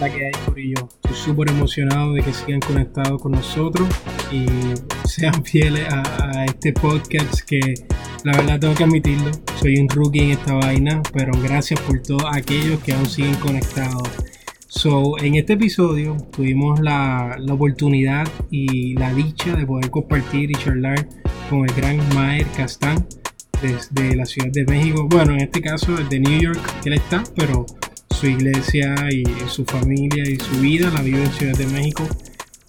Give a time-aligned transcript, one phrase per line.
[0.00, 0.88] la que hay, Corillo.
[1.04, 3.88] Estoy súper emocionado de que sigan conectados con nosotros
[4.32, 4.46] y
[5.06, 7.60] sean fieles a, este podcast que
[8.24, 12.24] la verdad tengo que admitirlo, soy un rookie en esta vaina, pero gracias por todos
[12.32, 14.08] aquellos que aún siguen conectados.
[14.68, 20.54] So, en este episodio tuvimos la, la oportunidad y la dicha de poder compartir y
[20.54, 21.08] charlar
[21.50, 23.06] con el gran Maer Castán
[23.60, 25.06] desde la Ciudad de México.
[25.08, 27.66] Bueno, en este caso de New York, él está, pero
[28.20, 32.06] su iglesia y su familia y su vida la vive en Ciudad de México.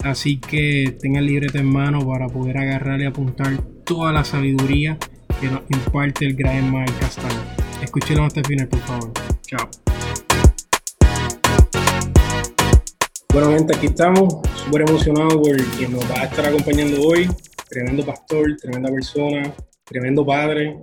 [0.02, 4.96] Así que tengan libreta en mano para poder agarrar y apuntar toda la sabiduría
[5.42, 7.42] que nos imparte el gran Mike Castaño.
[7.82, 9.12] Escúchenlo hasta el final, por favor.
[9.42, 9.68] Chao.
[13.34, 17.28] Bueno, gente, aquí estamos, súper emocionados por quien nos va a estar acompañando hoy.
[17.68, 20.78] Tremendo pastor, tremenda persona, tremendo padre,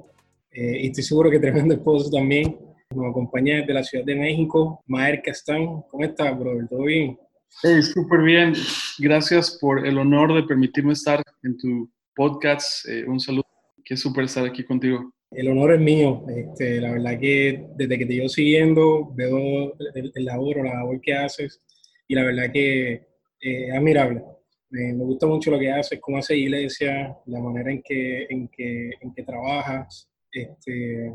[0.52, 2.69] eh, y estoy seguro que tremendo esposo también.
[2.96, 5.84] Nos acompaña desde la Ciudad de México, Maer Castán.
[5.92, 6.68] ¿Cómo estás, brother?
[6.68, 7.20] ¿Todo bien?
[7.62, 8.54] Hey, súper bien.
[8.98, 12.90] Gracias por el honor de permitirme estar en tu podcast.
[12.90, 13.46] Eh, un saludo.
[13.86, 15.14] Qué súper estar aquí contigo.
[15.30, 16.26] El honor es mío.
[16.36, 21.00] Este, la verdad que desde que te llevo siguiendo, veo el, labor o la labor
[21.00, 21.62] que haces
[22.08, 24.24] y la verdad que eh, es admirable.
[24.72, 28.90] me gusta mucho lo que haces, cómo haces iglesia, la manera en que, en que,
[29.00, 30.10] en que trabajas.
[30.32, 31.14] Este,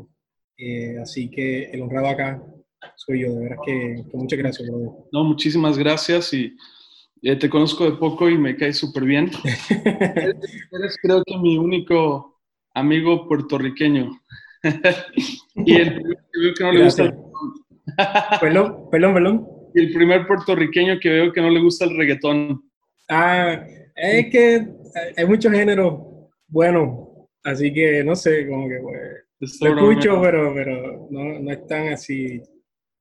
[0.57, 2.43] eh, así que el honrado acá
[2.95, 4.89] soy yo, de verdad que, muchas gracias, brother.
[5.11, 6.55] No, muchísimas gracias y
[7.21, 9.31] eh, te conozco de poco y me cae súper bien.
[9.69, 12.39] eres, creo que mi único
[12.73, 14.11] amigo puertorriqueño.
[15.55, 17.13] y el que veo que no le gusta el
[18.39, 19.47] Perdón, perdón, perdón.
[19.73, 22.61] Y el primer puertorriqueño que veo que no le gusta el reggaetón.
[23.09, 23.61] Ah,
[23.95, 24.67] es que
[25.15, 25.99] hay muchos géneros
[26.47, 27.07] buenos,
[27.45, 28.79] así que no sé, como que
[29.39, 32.41] pues, lo escucho, pero, pero no, no es tan así.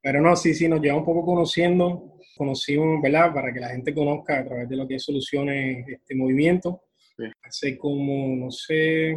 [0.03, 3.33] Pero no, sí, sí, nos lleva un poco conociendo, conocimos, ¿verdad?
[3.33, 6.83] Para que la gente conozca a través de lo que es Soluciones este movimiento.
[7.43, 9.17] Hace como, no sé,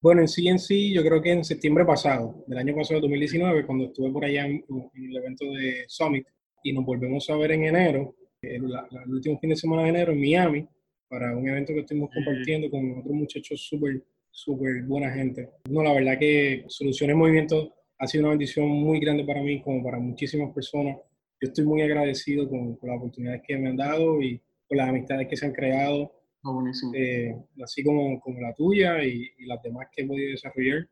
[0.00, 3.66] bueno, en sí, en sí, yo creo que en septiembre pasado, del año pasado, 2019,
[3.66, 4.64] cuando estuve por allá en,
[4.94, 6.26] el evento de Summit,
[6.62, 10.12] y nos volvemos a ver en enero, el, el, último fin de semana de enero
[10.12, 10.68] en Miami,
[11.08, 14.02] para un evento que estuvimos compartiendo con otros muchachos súper
[14.38, 15.50] súper buena gente.
[15.68, 19.82] No, la verdad que Soluciones Movimiento ha sido una bendición muy grande para mí, como
[19.82, 20.96] para muchísimas personas.
[21.40, 24.88] Yo estoy muy agradecido con, con las oportunidades que me han dado y con las
[24.88, 26.12] amistades que se han creado,
[26.44, 30.88] oh, eh, así como, como la tuya y, y, las demás que he podido desarrollar.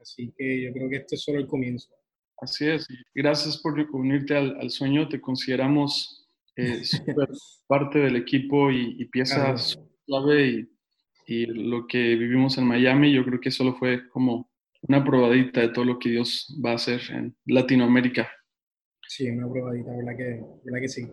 [0.00, 1.90] Así que yo creo que este es solo el comienzo.
[2.38, 2.86] Así es.
[3.14, 5.08] Gracias por unirte al, al sueño.
[5.08, 6.82] Te consideramos eh,
[7.66, 9.54] parte del equipo y, y pieza
[10.06, 10.73] clave y
[11.26, 14.50] y lo que vivimos en Miami, yo creo que solo fue como
[14.82, 18.28] una probadita de todo lo que Dios va a hacer en Latinoamérica.
[19.08, 21.06] Sí, una probadita, ¿verdad que, verdad que sí?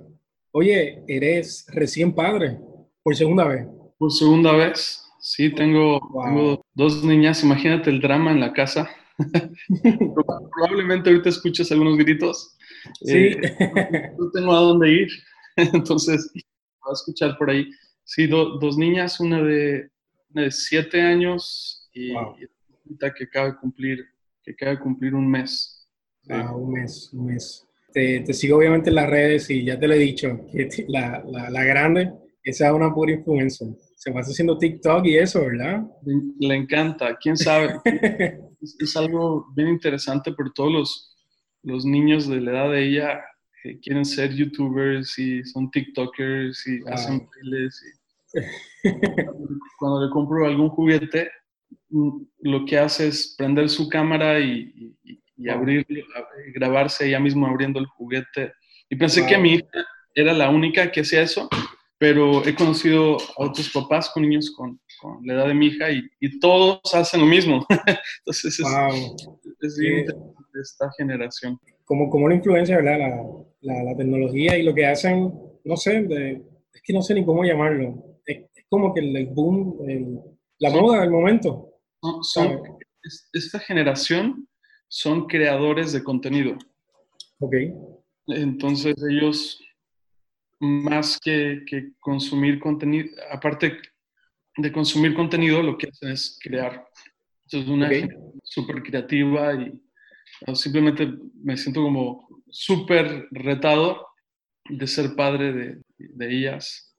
[0.51, 2.57] Oye, eres recién padre,
[3.03, 3.65] por segunda vez.
[3.97, 5.99] Por segunda vez, sí, tengo,
[6.73, 8.89] dos niñas, imagínate el drama en la casa.
[10.55, 12.57] Probablemente ahorita escuchas algunos gritos.
[13.03, 13.17] Sí.
[13.17, 13.41] Eh,
[14.17, 15.07] no tengo a dónde ir,
[15.55, 17.69] entonces voy a escuchar por ahí.
[18.03, 19.90] Sí, dos niñas, una de
[20.33, 22.13] de siete años y,
[22.99, 24.05] que acaba de cumplir,
[24.43, 25.87] que acaba de cumplir un mes.
[26.29, 27.67] Ah, un mes, un mes.
[27.93, 31.23] Te, te, sigo obviamente en las redes y ya te lo he dicho, que la,
[31.25, 32.11] la, la grande,
[32.43, 33.67] esa es una pura influencer.
[33.95, 35.83] Se va haciendo TikTok y eso, ¿verdad?
[36.39, 37.79] Le encanta, quién sabe.
[38.61, 41.17] es, algo bien interesante por todos los,
[41.63, 43.21] los niños de la edad de ella
[43.61, 47.83] que quieren ser youtubers y son TikTokers y hacen bailes.
[47.83, 48.00] Y
[49.79, 51.29] cuando le compro algún juguete,
[51.89, 54.95] mm, lo que hace es prender su cámara y,
[55.49, 55.85] abrir,
[56.53, 58.53] grabarse ella mismo abriendo el juguete.
[58.89, 61.49] Y pensé que mi hija era la única que hacía eso,
[61.97, 64.79] pero he conocido a otros papás con niños con,
[65.23, 67.65] la edad de mi hija y, todos hacen lo mismo.
[68.19, 68.67] Entonces es,
[69.61, 69.79] es
[70.61, 71.59] esta generación.
[71.85, 73.23] Como, como una influencia, ¿verdad?
[73.61, 75.33] La, la, tecnología y lo que hacen,
[75.63, 76.07] no sé,
[76.73, 78.10] es que no sé ni cómo llamarlo
[78.71, 79.77] como que el, boom,
[80.59, 81.73] la moda del momento.
[82.21, 82.57] son,
[83.33, 84.47] esta generación
[84.87, 86.57] son creadores de contenido.
[87.39, 87.53] Ok.
[88.27, 89.61] Entonces ellos,
[90.61, 93.77] más que, que consumir contenido, aparte
[94.55, 96.87] de consumir contenido, lo que hacen es crear.
[97.51, 97.89] es una
[98.41, 99.81] súper creativa y
[100.55, 101.11] simplemente
[101.43, 104.07] me siento como súper retado
[104.69, 106.95] de ser padre de, de ellas.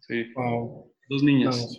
[0.00, 0.24] Sí.
[0.34, 0.93] Wow.
[1.08, 1.78] Dos niñas.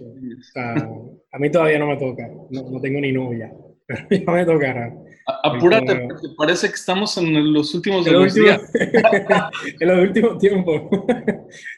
[0.56, 3.52] a mí todavía no me toca, no, tengo ni novia.
[3.88, 4.94] pero ya me tocará.
[5.44, 8.62] Apúrate, porque parece que estamos en los últimos de los días.
[9.80, 10.82] en los últimos tiempos.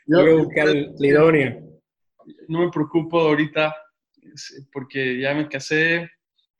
[0.06, 0.68] Yo, Voy a buscar
[1.00, 1.62] Lidonia.
[2.48, 3.76] No me preocupo ahorita
[4.72, 6.10] porque ya me casé.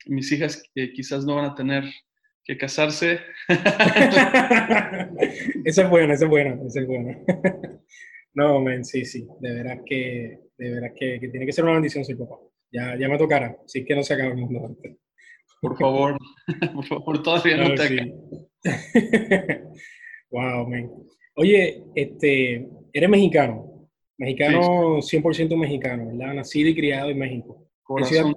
[0.06, 1.84] Mis hijas que quizás no van a tener
[2.44, 3.20] que casarse.
[5.64, 7.18] esa es buena, esa es buena, esa es buena.
[8.34, 9.26] No, men, sí, sí.
[9.40, 12.36] De veras que, de veras que, que tiene que ser una bendición ser papá.
[12.70, 13.56] Ya, ya me tocará.
[13.66, 14.96] Sí que no se acaba el mundo antes.
[15.60, 16.16] Por favor,
[16.74, 18.14] por favor, todavía no te
[20.30, 20.90] wow, man.
[21.34, 23.88] Oye, este, eres mexicano.
[24.18, 26.34] Mexicano, 100% mexicano, ¿verdad?
[26.34, 27.68] Nacido y criado en México.
[27.84, 28.34] Corazón,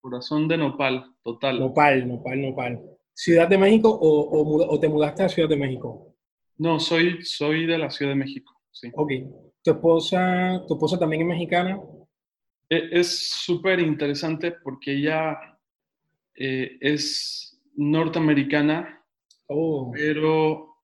[0.00, 1.58] corazón de nopal, total.
[1.58, 2.80] Nopal, nopal, nopal.
[3.12, 6.14] ¿Ciudad de México o, o, te mudaste a Ciudad de México?
[6.56, 8.90] No, soy, soy de la Ciudad de México, sí.
[8.94, 9.10] Ok.
[9.62, 11.80] ¿Tu esposa, tu esposa también es mexicana?
[12.68, 15.38] E, es súper interesante porque ella
[16.34, 19.02] eh, es norteamericana,
[19.46, 19.90] oh.
[19.92, 20.76] pero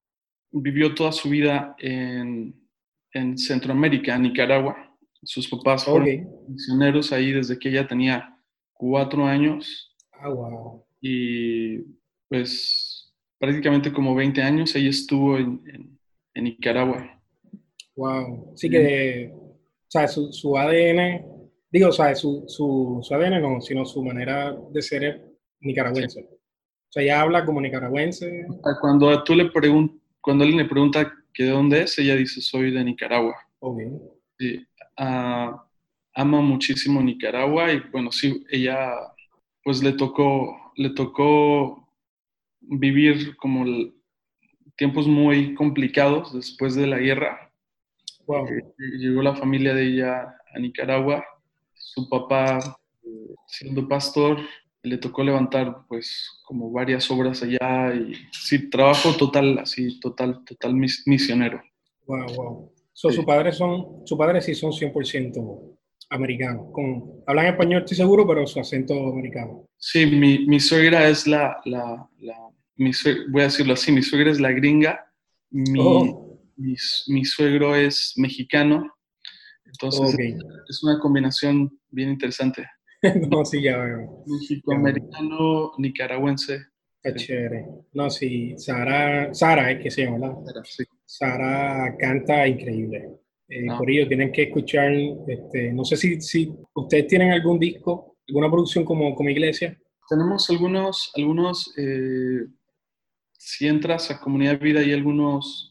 [0.53, 2.55] vivió toda su vida en,
[3.13, 4.97] en Centroamérica, en Nicaragua.
[5.23, 8.37] Sus papás fueron misioneros ahí desde que ella tenía
[8.73, 9.95] cuatro años.
[10.13, 10.85] Ah, wow.
[11.01, 11.79] Y
[12.29, 15.99] pues prácticamente como 20 años ella estuvo en,
[16.35, 17.20] en, Nicaragua.
[17.97, 18.53] Wow.
[18.57, 19.57] Sí que, o
[19.89, 21.25] sea, su, su ADN,
[21.71, 25.25] digo, o sea, su, su, su ADN no, sino su manera de ser
[25.61, 26.21] nicaragüense.
[26.23, 28.47] O sea, ella habla como nicaragüense.
[28.81, 32.71] Cuando tú le pregun cuando alguien le pregunta que de dónde es, ella dice soy
[32.71, 33.35] de Nicaragua.
[33.59, 33.91] Okay.
[34.39, 34.67] Sí.
[34.97, 38.93] Ama muchísimo Nicaragua y bueno, sí, ella
[39.63, 41.89] pues le tocó, le tocó
[42.61, 43.65] vivir como
[44.77, 47.50] tiempos muy complicados después de la guerra.
[48.31, 48.47] Wow.
[48.99, 51.25] Llegó la familia de ella a Nicaragua,
[51.75, 52.59] su papá
[53.05, 54.39] eh, siendo pastor
[54.83, 60.75] le tocó levantar pues como varias obras allá y sí, trabajo total, así, total, total
[60.75, 61.61] misionero.
[62.07, 62.73] Wow, wow.
[62.93, 65.77] So, Sus padres son, sus padres sí son 100%
[66.11, 66.67] americanos.
[66.73, 69.67] Con, hablan español, estoy seguro, pero su acento americano.
[69.77, 72.37] Sí, mi, mi suegra es la, la, la
[72.77, 72.91] mi
[73.31, 75.07] voy a decirlo así, mi suegra es la gringa,
[75.51, 76.30] mi, oh.
[76.61, 78.93] Mi, suegro es mexicano,
[79.65, 80.37] entonces
[80.69, 82.67] es una combinación bien interesante.
[83.31, 84.25] no, sí, ya veo.
[84.27, 86.67] México-americano, nicaragüense.
[87.03, 87.67] Qué chévere.
[87.95, 90.37] No, sí, Sara, Sara es que se llama.
[90.45, 90.85] Sara, sí.
[91.05, 93.09] Sara canta increíble.
[93.49, 94.93] Eh, Por ello, tienen que escuchar,
[95.27, 99.77] este, no sé si, si ustedes tienen algún disco, alguna producción como, como iglesia.
[100.09, 102.47] Tenemos algunos, algunos eh,
[103.33, 105.70] si entras a Comunidad Vida, hay algunos,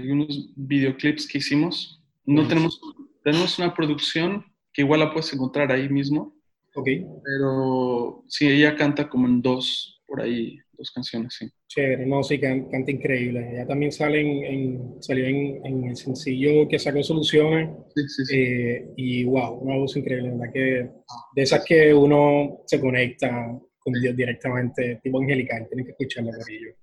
[0.00, 2.02] algunos videoclips que hicimos.
[2.24, 2.80] No tenemos,
[3.24, 6.40] tenemos una producción que igual la puedes encontrar ahí mismo,
[6.74, 6.88] Ok.
[7.24, 11.48] Pero sí, ella canta como en dos, por ahí, dos canciones, sí.
[11.68, 13.48] Chévere, no, sí, canta increíble.
[13.52, 17.70] Ella también sale en, salió en, el sencillo que sacó Soluciones.
[17.94, 18.36] Sí, sí, sí.
[18.36, 20.52] Eh, y wow, una voz increíble, ¿verdad?
[20.52, 20.90] Que
[21.34, 26.50] de esas que uno se conecta con Dios directamente, tipo angelical, tiene que escucharla por
[26.50, 26.74] ello.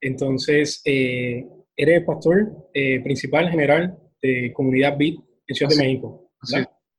[0.00, 1.44] Entonces, eh,
[1.76, 5.16] eres pastor eh, principal general de Comunidad Beat
[5.46, 6.30] en Ciudad de México.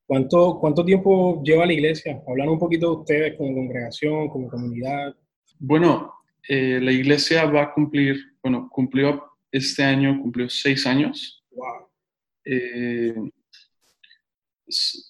[0.06, 2.22] ¿Cuánto, ¿Cuánto tiempo lleva la iglesia?
[2.28, 5.16] Hablan un poquito de ustedes como congregación, como comunidad.
[5.60, 6.14] Bueno,
[6.48, 11.44] eh, la iglesia va a cumplir, bueno, cumplió este año, cumplió seis años.
[11.52, 11.88] Wow.
[12.46, 13.16] Eh,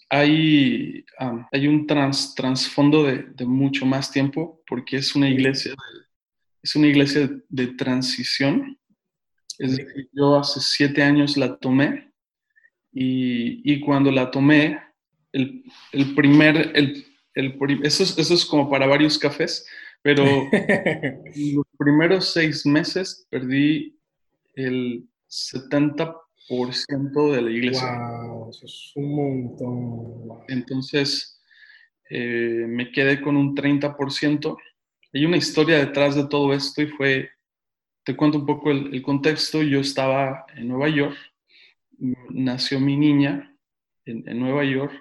[0.10, 1.04] hay,
[1.52, 5.74] hay un trans, trasfondo de, de, mucho más tiempo porque es una iglesia
[6.64, 8.80] es una iglesia de, transición.
[9.64, 12.12] Es decir, yo hace siete años la tomé
[12.92, 14.78] y, y cuando la tomé,
[15.32, 19.66] el, el primer, el, el, eso, es, eso es como para varios cafés,
[20.02, 20.26] pero
[21.36, 23.98] los primeros seis meses perdí
[24.56, 27.98] el 70% de la iglesia.
[27.98, 28.50] ¡Wow!
[28.50, 30.44] Eso es un montón.
[30.50, 31.42] Entonces,
[32.10, 34.58] eh, me quedé con un 30%.
[35.14, 37.30] Hay una historia detrás de todo esto y fue,
[38.04, 39.62] te cuento un poco el, el contexto.
[39.62, 41.16] Yo estaba en Nueva York
[42.30, 43.56] nació mi niña
[44.06, 44.94] en, Nueva York,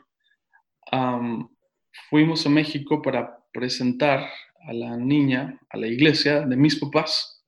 [2.09, 4.29] fuimos a México para presentar
[4.67, 7.45] a la niña a la iglesia de mis papás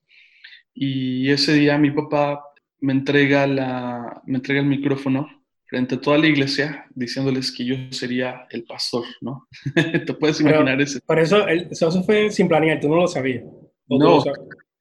[0.75, 2.43] y ese día mi papá
[2.81, 7.77] me entrega, la, me entrega el micrófono frente a toda la iglesia diciéndoles que yo
[7.91, 9.47] sería el pastor, ¿no?
[9.75, 10.99] Te puedes imaginar eso.
[11.07, 13.45] Por eso, eso fue sin planear, tú no lo sabías.
[13.89, 14.23] No,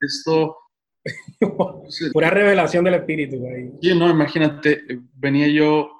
[0.02, 0.58] esto
[2.14, 3.44] Pura revelación del espíritu.
[3.82, 4.84] Sí, no, imagínate,
[5.16, 6.00] venía yo,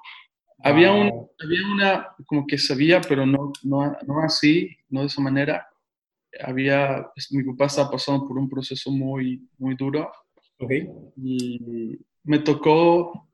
[0.62, 5.20] había, un, había una, como que sabía, pero no, no, no así, no de esa
[5.20, 5.68] manera.
[6.42, 10.10] había, pues, mi papá estaba pasando por un proceso muy, muy duro.
[10.58, 10.88] Okay.
[11.16, 13.28] Y me tocó,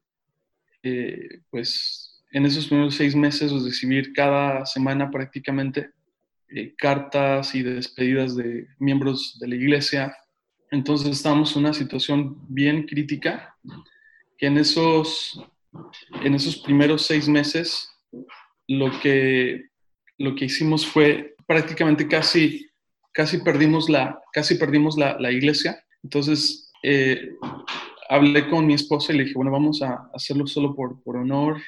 [0.82, 5.90] eh, pues, en esos primeros seis meses, recibir cada semana prácticamente
[6.48, 10.16] eh, cartas y despedidas de miembros de la iglesia.
[10.70, 13.56] Entonces estábamos en una situación bien crítica,
[14.38, 15.42] que en esos,
[16.22, 17.90] en esos primeros seis meses
[18.68, 19.68] lo que,
[20.18, 22.68] lo que hicimos fue prácticamente casi,
[23.12, 25.84] casi perdimos la, casi perdimos la, la iglesia.
[26.04, 27.30] Entonces eh,
[28.08, 31.60] hablé con mi esposa y le dije, bueno, vamos a hacerlo solo por, por honor,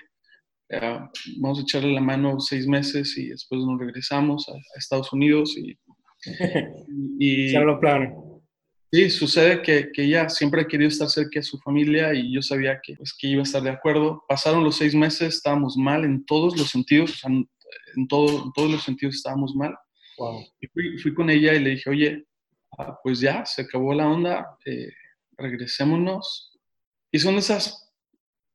[1.38, 5.76] vamos a echarle la mano seis meses y después nos regresamos a, Estados Unidos y...
[7.18, 8.14] y los planes.
[8.94, 12.42] Sí, sucede que, que, ella siempre ha querido estar cerca de su familia y yo
[12.42, 14.22] sabía que, pues, que iba a estar de acuerdo.
[14.28, 17.48] Pasaron los seis meses, estábamos mal en todos los sentidos, en,
[18.06, 19.74] todo, en todos los sentidos estábamos mal.
[20.60, 22.26] Y fui, fui, con ella y le dije, oye,
[22.76, 24.92] ah, pues ya, se acabó la onda, eh,
[25.38, 26.58] regresémonos.
[27.10, 27.94] Y son esas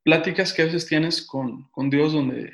[0.04, 2.54] pláticas que a veces tienes con, con Dios donde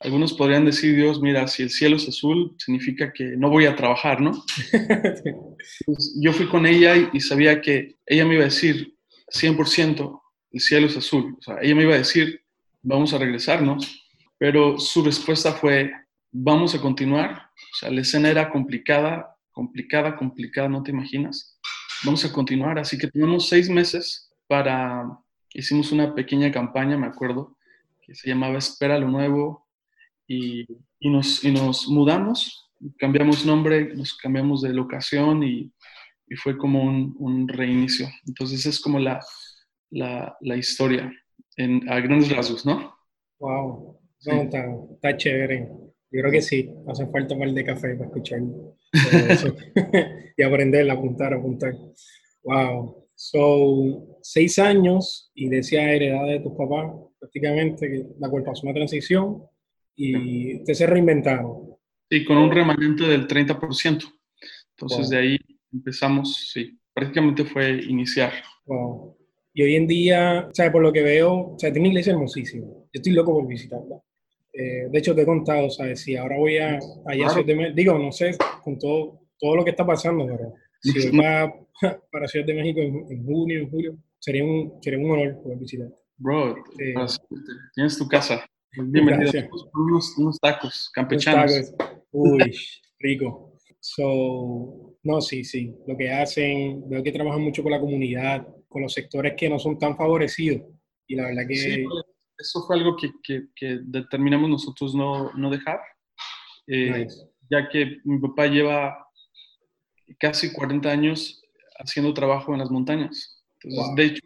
[0.00, 3.76] algunos podrían decir, Dios, mira, si el cielo es azul, significa que no voy a
[3.76, 4.44] trabajar, ¿no?
[5.84, 8.94] Pues, yo fui con ella y, sabía que ella me iba a decir
[9.34, 10.20] 100%,
[10.52, 11.36] el cielo es azul.
[11.38, 12.42] O sea, ella me iba a decir,
[12.82, 14.04] vamos a regresarnos,
[14.38, 15.92] pero su respuesta fue,
[16.30, 17.50] vamos a continuar.
[17.72, 21.58] O sea, la escena era complicada, complicada, complicada, no te imaginas.
[22.04, 25.18] Vamos a continuar, así que tenemos seis meses para
[25.52, 27.56] hicimos una pequeña campaña, me acuerdo,
[28.02, 29.65] que se llamaba Espera lo Nuevo
[30.26, 30.66] y,
[31.00, 35.72] y, nos, y nos mudamos, cambiamos nombre, nos cambiamos de locación y,
[36.28, 38.08] y fue como un, un, reinicio.
[38.26, 39.20] Entonces es como la,
[39.90, 41.12] la, la historia
[41.56, 42.94] en, a grandes rasgos, ¿no?
[43.38, 45.68] Wow, no, está, está, chévere.
[46.10, 48.40] Yo creo que sí, hace falta un par de café para escuchar
[49.28, 49.54] eso
[50.36, 51.74] y aprender, apuntar, apuntar.
[52.42, 53.08] Wow.
[53.14, 58.74] So, seis años y de esa heredad de tus papás, prácticamente, la cual pasó una
[58.74, 59.42] transición
[59.96, 61.76] y te se reinventaron.
[62.10, 64.04] Sí, con un remanente del 30%.
[64.70, 65.38] Entonces, de ahí
[65.72, 68.32] empezamos, sí, prácticamente fue iniciar.
[68.66, 69.16] Wow.
[69.54, 72.66] Y hoy en día, sea, por lo que veo, sea, tiene una iglesia hermosísima.
[72.66, 73.96] Yo estoy loco por visitarla.
[74.52, 76.00] Eh, de hecho, te he contado, ¿sabes?
[76.00, 77.28] Si ahora voy a, allá,
[77.74, 81.20] digo, no sé, con todo, todo lo que está pasando, pero si voy
[82.12, 85.88] para Ciudad de México en, junio, en julio, sería un, sería un honor poder visitar.
[86.18, 86.94] Bro, eh,
[87.74, 88.46] tienes tu casa.
[88.72, 89.32] Bienvenido.
[89.74, 91.52] Unos, unos, tacos campechanos.
[91.52, 92.02] Unos tacos.
[92.12, 92.56] Uy,
[92.98, 93.52] rico.
[93.80, 95.74] So, no, sí, sí.
[95.86, 99.58] Lo que hacen, veo que trabajan mucho con la comunidad, con los sectores que no
[99.58, 100.62] son tan favorecidos.
[101.06, 101.54] Y la verdad que...
[101.54, 101.84] Sí,
[102.38, 105.80] eso fue algo que, que, que determinamos nosotros no, no dejar.
[106.66, 107.06] Eh,
[107.48, 109.06] Ya que mi papá lleva
[110.18, 111.42] casi 40 años
[111.78, 113.44] haciendo trabajo en las montañas.
[113.94, 114.22] De hecho,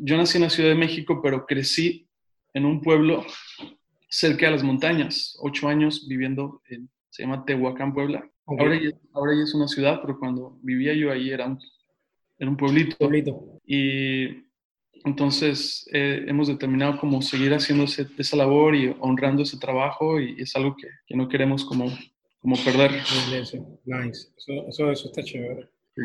[0.00, 2.08] yo nací en la Ciudad de México, pero crecí
[2.54, 3.24] en un pueblo
[4.08, 8.28] cerca de las montañas, ocho años viviendo en, se llama Tehuacán, Puebla.
[8.46, 11.58] Ahora, ya, ahora ya es una ciudad, pero cuando vivía yo ahí era un,
[12.38, 12.96] era un pueblito.
[12.98, 13.60] pueblito.
[13.66, 14.44] Y
[15.04, 20.54] entonces eh, hemos determinado como seguir haciendo esa labor y honrando ese trabajo y es
[20.56, 21.86] algo que, que no queremos como,
[22.40, 22.92] como perder.
[23.84, 25.68] Nice, eso, eso, eso está chévere.
[25.94, 26.02] Sí.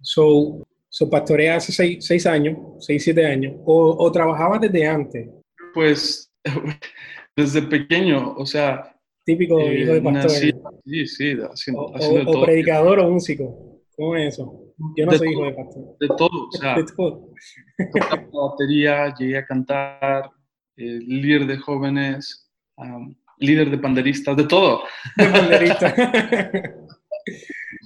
[0.00, 5.28] So, so pastorea hace seis, seis, años, seis, siete años, o, o trabajabas desde antes?
[5.74, 6.32] Pues
[7.36, 8.96] desde pequeño, o sea.
[9.24, 10.30] Típico eh, hijo de pastor.
[10.30, 13.80] sí, sí, haciendo, o, haciendo o, o predicador o músico.
[13.96, 14.74] ¿Cómo es eso?
[14.96, 15.96] Yo no soy hijo de pastor.
[16.00, 16.74] De todo, o sea.
[16.76, 17.32] de todo.
[18.02, 20.30] la batería, llegué a cantar,
[20.76, 24.82] eh, líder de jóvenes, um, líder de panderistas, de todo.
[25.16, 25.94] De panderistas.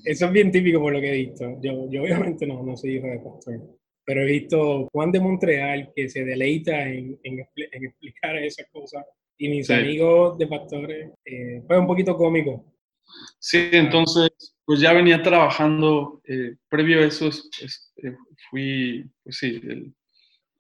[0.05, 1.59] Eso es bien típico por lo que he visto.
[1.61, 3.61] Yo, yo obviamente no, no soy hijo de pastor,
[4.05, 7.47] pero he visto Juan de Montreal que se deleita en, en,
[7.85, 9.05] explicar esas cosas
[9.37, 12.65] y mis amigos de pastores, eh, fue un poquito cómico.
[13.39, 14.31] Sí, entonces,
[14.65, 18.17] pues ya venía trabajando, eh, previo a eso eh,
[18.51, 19.95] fui, pues sí, el,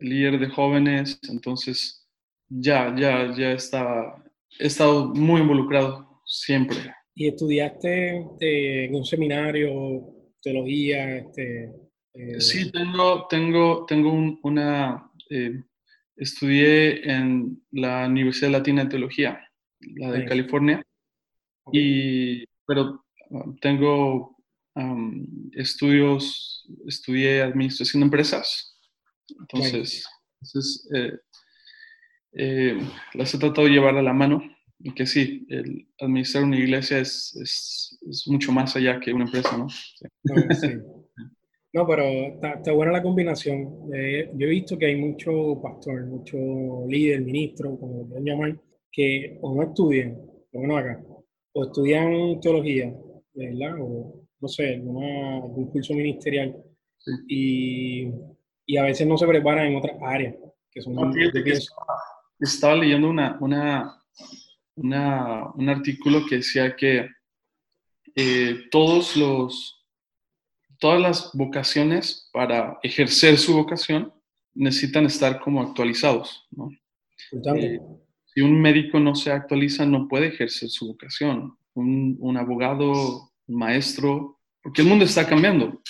[0.01, 2.07] líder de jóvenes, entonces
[2.49, 4.23] ya, ya, ya estaba,
[4.59, 6.77] he estado muy involucrado siempre
[7.15, 10.05] ¿Y estudiaste este, en un seminario,
[10.43, 11.19] teología?
[11.19, 11.71] Este,
[12.15, 12.41] eh?
[12.41, 15.11] Sí, tengo, tengo, tengo una...
[15.31, 15.63] Eh,
[16.17, 19.41] estudié en la Universidad Latina de Teología,
[19.97, 20.83] la de California,
[21.73, 24.37] y, pero um, tengo
[24.77, 28.79] um, estudios, estudié administración de empresas,
[29.41, 30.07] entonces,
[30.41, 30.89] entonces
[32.37, 32.79] eh,
[33.15, 34.43] las he tratado de llevar a la mano
[34.93, 39.57] que sí, el administrar una iglesia es, es, es, mucho más allá que una empresa,
[39.57, 39.69] ¿no?
[39.71, 40.69] Sí.
[41.75, 43.91] No, pero está, buena la combinación.
[43.93, 46.37] Eh, yo he visto que hay mucho pastor, mucho
[46.87, 48.61] líder, ministro, como lo quieran llamar,
[48.93, 50.17] que o no estudian,
[50.53, 51.05] o no acá,
[51.53, 52.95] o estudian teología,
[53.35, 53.77] ¿verdad?
[53.81, 56.57] O no sé, algún curso ministerial.
[57.27, 58.09] Y,
[58.67, 60.37] y, a veces no se preparan en otras áreas,
[60.71, 61.13] que son no,
[62.39, 64.01] estaba, leyendo una, una,
[64.77, 67.09] una, un artículo que decía que
[68.15, 69.84] eh, todos los
[70.85, 74.13] todas las vocaciones para ejercer su vocación
[74.53, 76.47] necesitan estar como actualizados.
[76.51, 76.69] ¿no?
[77.57, 77.81] Eh,
[78.27, 81.57] si un médico no se actualiza, no puede ejercer su vocación.
[81.73, 85.81] Un, un abogado, un maestro, porque el mundo está cambiando.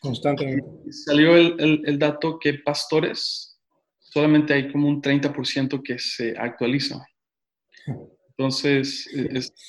[0.00, 0.92] Constantemente.
[0.92, 3.58] Salió el, el, dato que pastores,
[4.00, 7.02] solamente hay como un 30% que se actualiza.
[8.36, 9.08] Entonces,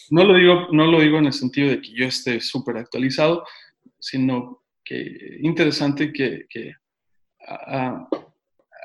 [0.10, 3.46] no, lo digo, no lo digo en el sentido de que yo esté súper actualizado,
[4.00, 6.74] sino que interesante que, que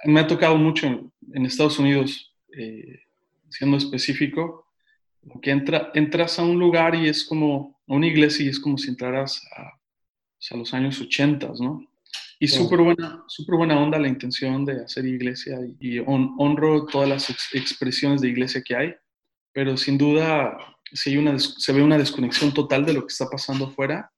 [0.05, 3.01] me ha tocado mucho en, Estados Unidos, eh,
[3.49, 4.67] siendo específico,
[5.41, 8.77] que entra, entras a un lugar y es como, a una iglesia y es como
[8.79, 9.79] si entraras a,
[10.51, 11.87] a los años 80, ¿no?
[12.41, 17.31] Y súper buena, super buena onda la intención de hacer iglesia y, honro todas las
[17.53, 18.95] expresiones de iglesia que hay,
[19.53, 20.59] pero sin duda
[20.93, 24.11] si hay una, se ve una desconexión total de lo que está pasando afuera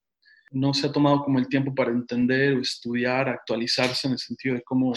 [0.54, 4.54] no se ha tomado como el tiempo para entender o estudiar, actualizarse en el sentido
[4.54, 4.92] de cómo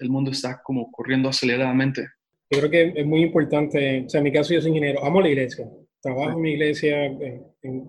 [0.00, 2.08] el mundo está como corriendo aceleradamente.
[2.50, 5.20] Yo creo que es muy importante, o sea, en mi caso yo soy ingeniero, amo
[5.20, 5.68] la iglesia,
[6.00, 6.96] trabajo en mi iglesia,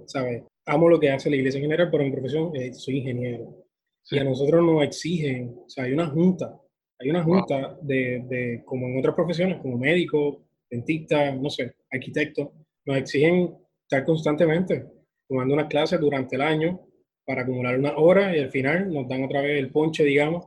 [0.06, 0.44] ¿sabes?
[0.65, 3.65] Amo lo que hace la iglesia en general, pero en profesión eh, soy ingeniero.
[4.12, 6.60] Y a nosotros nos exigen, o sea, hay una junta,
[7.00, 12.53] hay una junta de, de, como en otras profesiones, como médico, dentista, no sé, arquitecto,
[12.86, 14.86] nos exigen estar constantemente
[15.27, 16.79] tomando unas clases durante el año
[17.25, 20.46] para acumular una hora y al final nos dan otra vez el ponche, digamos,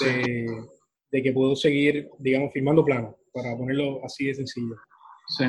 [0.00, 0.46] de,
[1.10, 4.76] de que puedo seguir, digamos, firmando planos, para ponerlo así de sencillo.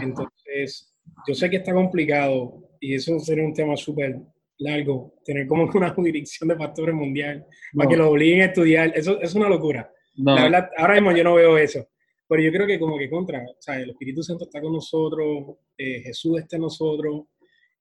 [0.01, 0.93] Entonces,
[1.27, 4.19] yo sé que está complicado y eso sería un tema súper
[4.59, 9.21] largo, tener como una jurisdicción de pastores mundial para que lo obliguen a estudiar, eso
[9.21, 9.91] es una locura.
[10.15, 11.87] La verdad, ahora mismo yo no veo eso,
[12.27, 15.57] pero yo creo que como que contra, o sea, el Espíritu Santo está con nosotros,
[15.77, 17.25] eh, Jesús está en nosotros,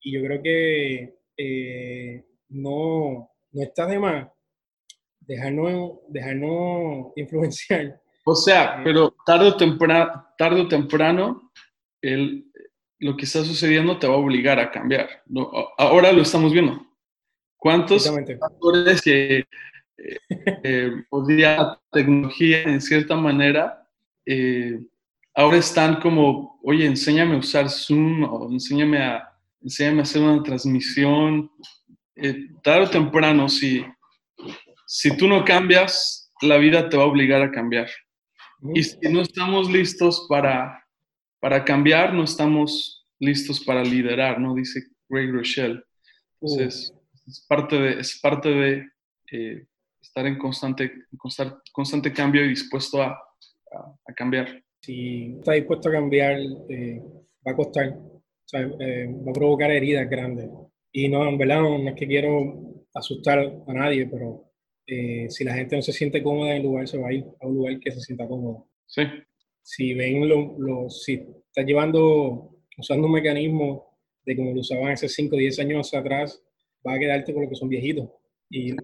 [0.02, 4.28] y yo creo que eh, no, no está de más
[5.20, 8.00] dejarnos, dejarnos influenciar.
[8.24, 11.52] O sea, eh, pero tarde o temprano, tarde o temprano
[12.00, 12.50] el,
[12.98, 15.08] lo que está sucediendo te va a obligar a cambiar.
[15.78, 16.84] ahora lo estamos viendo.
[17.56, 19.46] ¿Cuántos factores que eh,
[20.62, 23.86] eh, podría tecnología en cierta manera
[24.26, 24.80] eh,
[25.34, 29.28] ahora están como, oye, enséñame a usar Zoom o enséñame a,
[29.62, 31.50] enséñame a hacer una transmisión
[32.16, 33.84] eh, tarde o temprano, si,
[34.86, 37.88] si tú no cambias, la vida te va a obligar a cambiar.
[38.74, 40.82] Y si no estamos listos para,
[41.40, 44.54] para cambiar, no estamos listos para liderar, ¿no?
[44.54, 45.82] Dice Greg Rochelle.
[46.40, 46.92] Entonces,
[47.26, 48.88] es parte de, es parte de
[49.32, 49.66] eh,
[50.00, 54.62] estar en constante, constante, constante, cambio y dispuesto a, a, cambiar.
[54.80, 57.02] Si está dispuesto a cambiar, eh,
[57.46, 57.94] va a costar,
[58.54, 60.48] va a provocar heridas grandes.
[60.98, 64.50] Y no, en verdad no, es que quiero asustar a nadie, pero
[64.86, 67.22] eh, si la gente no se siente cómoda en el lugar, se va a ir
[67.38, 68.66] a un lugar que se sienta cómodo.
[68.86, 69.02] Sí.
[69.60, 75.06] Si ven lo, lo si estás llevando, usando un mecanismo de como lo usaban hace
[75.06, 76.42] 5 o 10 años atrás,
[76.86, 78.08] va a quedarte con lo que son viejitos.
[78.48, 78.74] Y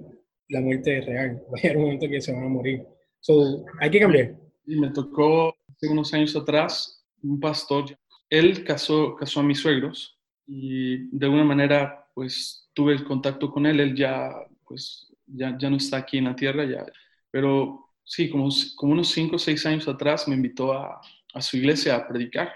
[0.50, 1.42] la muerte es real.
[1.50, 2.84] Va a llegar un momento que se van a morir.
[3.20, 4.36] So, hay que cambiar.
[4.66, 7.86] Y me tocó hace unos años atrás un pastor,
[8.28, 13.66] él casó, casó a mis suegros y de alguna manera pues tuve el contacto con
[13.66, 14.32] él, él ya,
[14.66, 16.84] pues, ya, ya no está aquí en la tierra, ya,
[17.30, 21.00] pero sí, como, como unos cinco o seis años atrás me invitó a,
[21.32, 22.52] a su iglesia a predicar.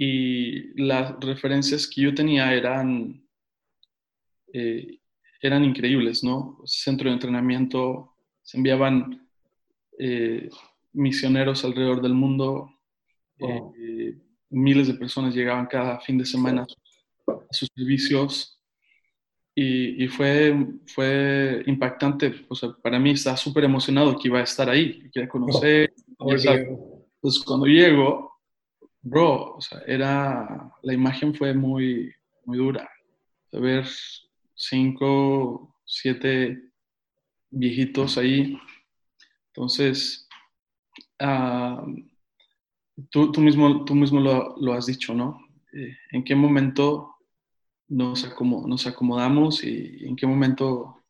[0.00, 3.26] Y las referencias que yo tenía eran,
[4.52, 5.00] eh,
[5.40, 6.60] eran increíbles, ¿no?
[6.64, 9.28] Centro de entrenamiento, se enviaban
[9.98, 10.48] eh,
[10.92, 12.72] misioneros alrededor del mundo,
[13.38, 14.16] eh,
[14.50, 16.87] miles de personas llegaban cada fin de semana sus
[17.50, 18.58] servicios
[19.54, 20.54] y, y, fue,
[20.86, 22.46] fue impactante.
[22.48, 25.92] O sea, para mí estaba súper emocionado que iba a estar ahí, que conocer.
[26.20, 28.40] Oh, Entonces, cuando llego,
[29.02, 32.12] bro, o sea, era, la imagen fue muy,
[32.44, 32.90] muy dura.
[33.52, 33.86] De ver
[34.56, 36.60] cinco, siete
[37.50, 38.58] viejitos ahí.
[39.52, 40.28] Entonces,
[41.22, 41.86] uh,
[43.10, 45.38] tú, tú, mismo, tú mismo lo, lo has dicho, ¿no?
[45.72, 47.17] Eh, ¿En qué momento
[47.88, 48.24] nos,
[48.86, 51.02] acomodamos y en qué momento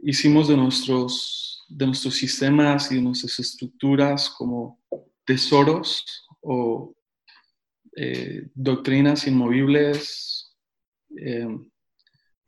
[0.00, 4.80] hicimos de nuestros, de nuestros sistemas y de nuestras estructuras como
[5.24, 6.94] tesoros o
[7.96, 10.56] eh, doctrinas inmovibles.
[11.16, 11.48] Eh,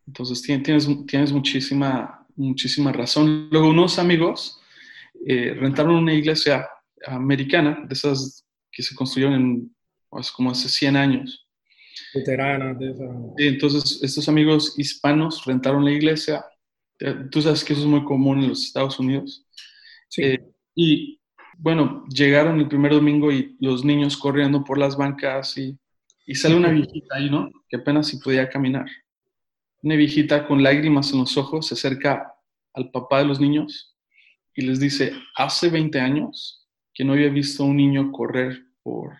[0.06, 3.48] entonces tienes, tienes muchísima, muchísima razón.
[3.50, 4.60] Luego unos amigos
[5.26, 6.68] eh, rentaron una iglesia
[7.06, 9.76] americana, de esas que se construyeron en,
[10.08, 11.46] pues, como hace 100 años.
[12.14, 13.10] De esas.
[13.38, 16.44] entonces estos amigos hispanos rentaron la iglesia.
[17.30, 19.46] Tú sabes que eso es muy común en los Estados Unidos.
[20.08, 20.38] Sí.
[20.74, 21.20] y
[21.56, 25.78] bueno, llegaron el primer domingo y los niños corriendo por las bancas y,
[26.26, 27.50] y sale una viejita ahí, ¿no?
[27.68, 28.86] Que apenas si podía caminar.
[29.82, 32.34] Una viejita con lágrimas en los ojos se acerca
[32.72, 33.96] al papá de los niños
[34.54, 39.12] y les dice, hace 20 años que no había visto a un niño correr por,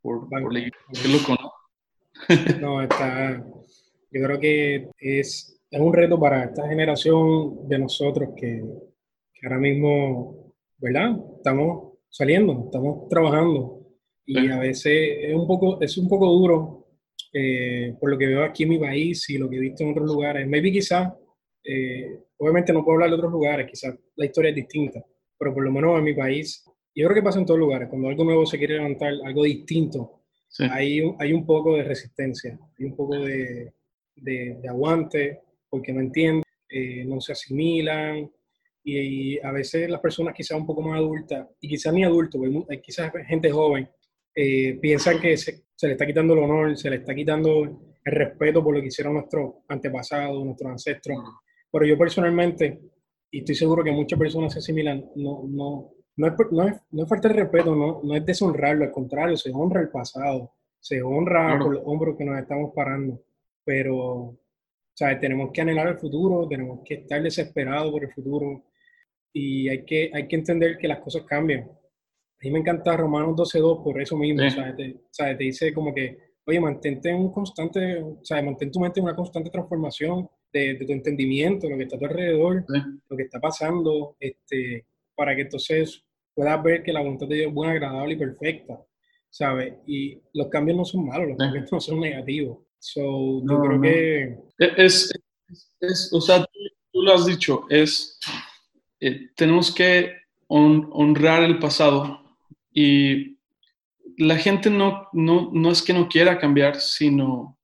[0.00, 1.02] por, por la iglesia.
[1.02, 1.52] Qué loco, ¿no?
[2.60, 3.44] No, está,
[4.10, 8.62] yo creo que es, es un reto para esta generación de nosotros que,
[9.32, 10.44] que ahora mismo
[10.84, 11.16] ¿verdad?
[11.36, 13.80] Estamos saliendo, estamos trabajando
[14.26, 16.88] y a veces es un poco, es un poco duro
[17.32, 19.92] eh, por lo que veo aquí en mi país y lo que he visto en
[19.92, 20.46] otros lugares.
[20.46, 21.10] Maybe quizás,
[21.64, 25.02] eh, obviamente no puedo hablar de otros lugares, quizás la historia es distinta,
[25.38, 28.08] pero por lo menos en mi país, yo creo que pasa en todos lugares, cuando
[28.08, 30.23] algo nuevo se quiere levantar, algo distinto,
[30.70, 33.72] hay, hay un poco de resistencia, hay un poco de,
[34.16, 38.30] de, aguante, porque no entienden, eh, no se asimilan,
[38.84, 42.40] y, a veces las personas quizás un poco más adultas, y quizás ni adultos,
[42.82, 43.88] quizás gente joven,
[44.34, 47.64] eh, piensan que se, se, le está quitando el honor, se le está quitando
[48.04, 51.18] el respeto por lo que hicieron nuestros antepasados, nuestros ancestros.
[51.70, 52.80] Pero yo personalmente,
[53.30, 57.02] y estoy seguro que muchas personas se asimilan, no, no, no, es, no, es, no
[57.02, 61.02] es falta de respeto, no, no es deshonrarlo, al contrario, se honra el pasado, se
[61.02, 63.22] honra por los hombros que nos estamos parando.
[63.64, 64.38] Pero,
[64.92, 68.64] sea, tenemos que anhelar el futuro, tenemos que estar desesperados por el futuro,
[69.32, 71.62] y hay que, hay que entender que las cosas cambian.
[71.62, 75.92] A mí me encanta Romanos 12.2 por eso mismo, o sea, te, te, dice como
[75.92, 80.74] que, oye, mantente un constante, o sea, mantén tu mente en una constante transformación de,
[80.74, 82.64] de tu entendimiento, lo que está a tu alrededor,
[83.08, 86.03] lo que está pasando, este, para que entonces
[86.34, 88.80] puedas ver que la voluntad de Dios es buena, agradable y perfecta,
[89.30, 89.74] ¿sabes?
[89.86, 92.58] Y los cambios no son malos, los cambios no son negativos.
[92.78, 94.22] So, yo creo que...
[94.58, 95.12] E, es,
[95.80, 96.44] es, o sea,
[96.92, 98.18] tú lo has dicho, es
[99.00, 100.12] eh, tenemos que
[100.48, 102.38] honrar el pasado
[102.72, 103.38] y
[104.16, 107.58] la gente no, no, no, es que no quiera cambiar, sino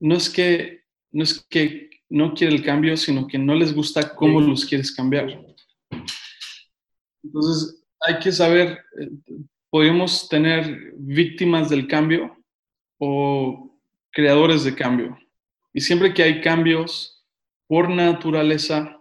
[0.00, 4.14] no es que no es que no quiere el cambio, sino que no les gusta
[4.14, 5.44] cómo los quieres cambiar.
[7.22, 9.10] Entonces, hay que saber, eh,
[9.70, 12.36] podemos tener víctimas del cambio
[12.98, 13.76] o
[14.10, 15.18] creadores de cambio.
[15.72, 17.14] Y siempre que hay cambios,
[17.66, 19.00] por naturaleza,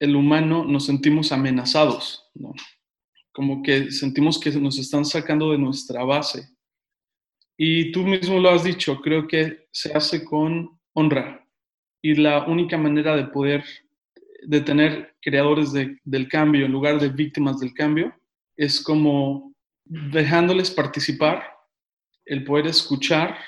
[0.00, 2.52] el humano nos sentimos amenazados, ¿no?
[3.32, 6.48] Como que sentimos que nos están sacando de nuestra base.
[7.56, 11.46] Y tú mismo lo has dicho, creo que se hace con honra.
[12.02, 13.64] Y la única manera de poder,
[14.42, 18.14] de tener creadores del cambio en lugar de víctimas del cambio,
[18.56, 21.44] es como dejándoles participar,
[22.24, 23.38] el poder escuchar,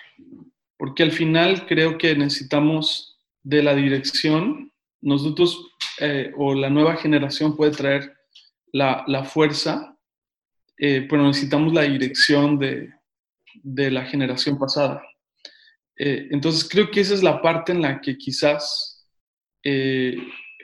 [0.76, 5.68] porque al final creo que necesitamos de la dirección nosotros
[6.00, 8.16] eh, o la nueva generación puede traer
[8.72, 9.98] la, la fuerza,
[10.78, 12.88] eh, pero necesitamos la dirección de,
[13.62, 15.02] de la generación pasada.
[15.96, 19.06] Eh, entonces creo que esa es la parte en la que quizás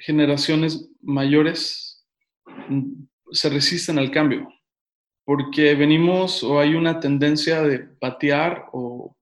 [0.00, 2.06] generaciones mayores
[2.68, 4.48] mm, se resisten al cambio,
[5.24, 9.16] porque venimos o hay una tendencia de patear o,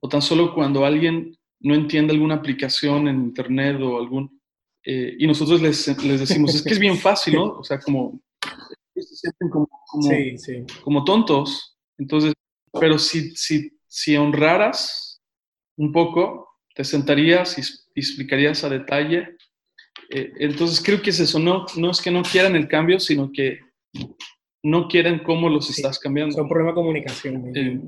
[0.00, 4.40] o tan solo cuando alguien no entiende alguna aplicación en internet o algún
[4.84, 7.44] eh, y nosotros les, les, decimos, es que es bien fácil, ¿no?
[7.56, 8.20] O sea, como
[8.94, 10.64] se sienten como, como, sí, sí.
[10.82, 11.78] como tontos.
[11.96, 12.34] Entonces,
[12.78, 15.22] pero si, si, si honraras
[15.76, 17.62] un poco, te sentarías y,
[17.98, 19.36] explicarías a detalle.
[20.10, 23.30] Eh, entonces, creo que es eso, no, no es que no quieran el cambio, sino
[23.32, 23.60] que
[24.62, 26.36] no quieren cómo los estás cambiando.
[26.36, 27.52] Es un problema de comunicación.
[27.54, 27.80] Eh,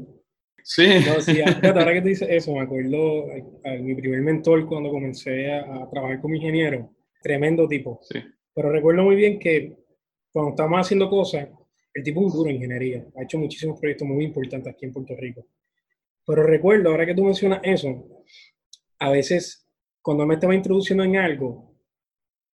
[0.62, 0.86] sí.
[1.06, 3.26] No, sí, ahora que te dices eso, me acuerdo
[3.64, 8.00] a, mi primer mentor cuando comencé a, a, trabajar como ingeniero, tremendo tipo.
[8.02, 8.20] Sí.
[8.54, 9.76] Pero recuerdo muy bien que
[10.32, 11.48] cuando estábamos haciendo cosas,
[11.94, 14.92] el tipo es un duro en ingeniería, ha hecho muchísimos proyectos muy importantes aquí en
[14.92, 15.46] Puerto Rico.
[16.26, 18.06] Pero recuerdo, ahora que tú mencionas eso,
[18.98, 19.66] a veces
[20.02, 21.65] cuando me estaba introduciendo en algo,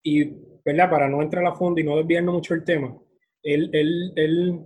[0.03, 0.25] y,
[0.65, 0.91] ¿verdad?
[0.91, 2.97] Para no entrar a fondo y no desviarnos mucho el tema,
[3.43, 4.61] él, él, él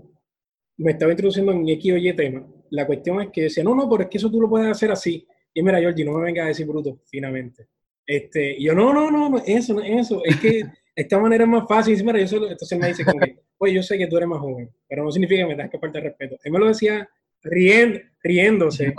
[0.79, 2.47] me estaba introduciendo en X o Y tema.
[2.71, 4.91] La cuestión es que decía, no, no, pero es que eso tú lo puedes hacer
[4.91, 5.27] así.
[5.55, 7.69] Y mira, Georgie, no me vengas a decir bruto, finalmente.
[8.07, 10.63] Este, y yo, no, no, no, eso, no, eso, es que
[10.95, 11.99] esta manera es más fácil.
[11.99, 14.29] Y mira, yo solo, entonces me dice como que, oye, yo sé que tú eres
[14.29, 16.37] más joven, pero no significa que me tengas que faltar respeto.
[16.43, 17.09] Él me lo decía
[17.43, 18.95] riendo, riéndose,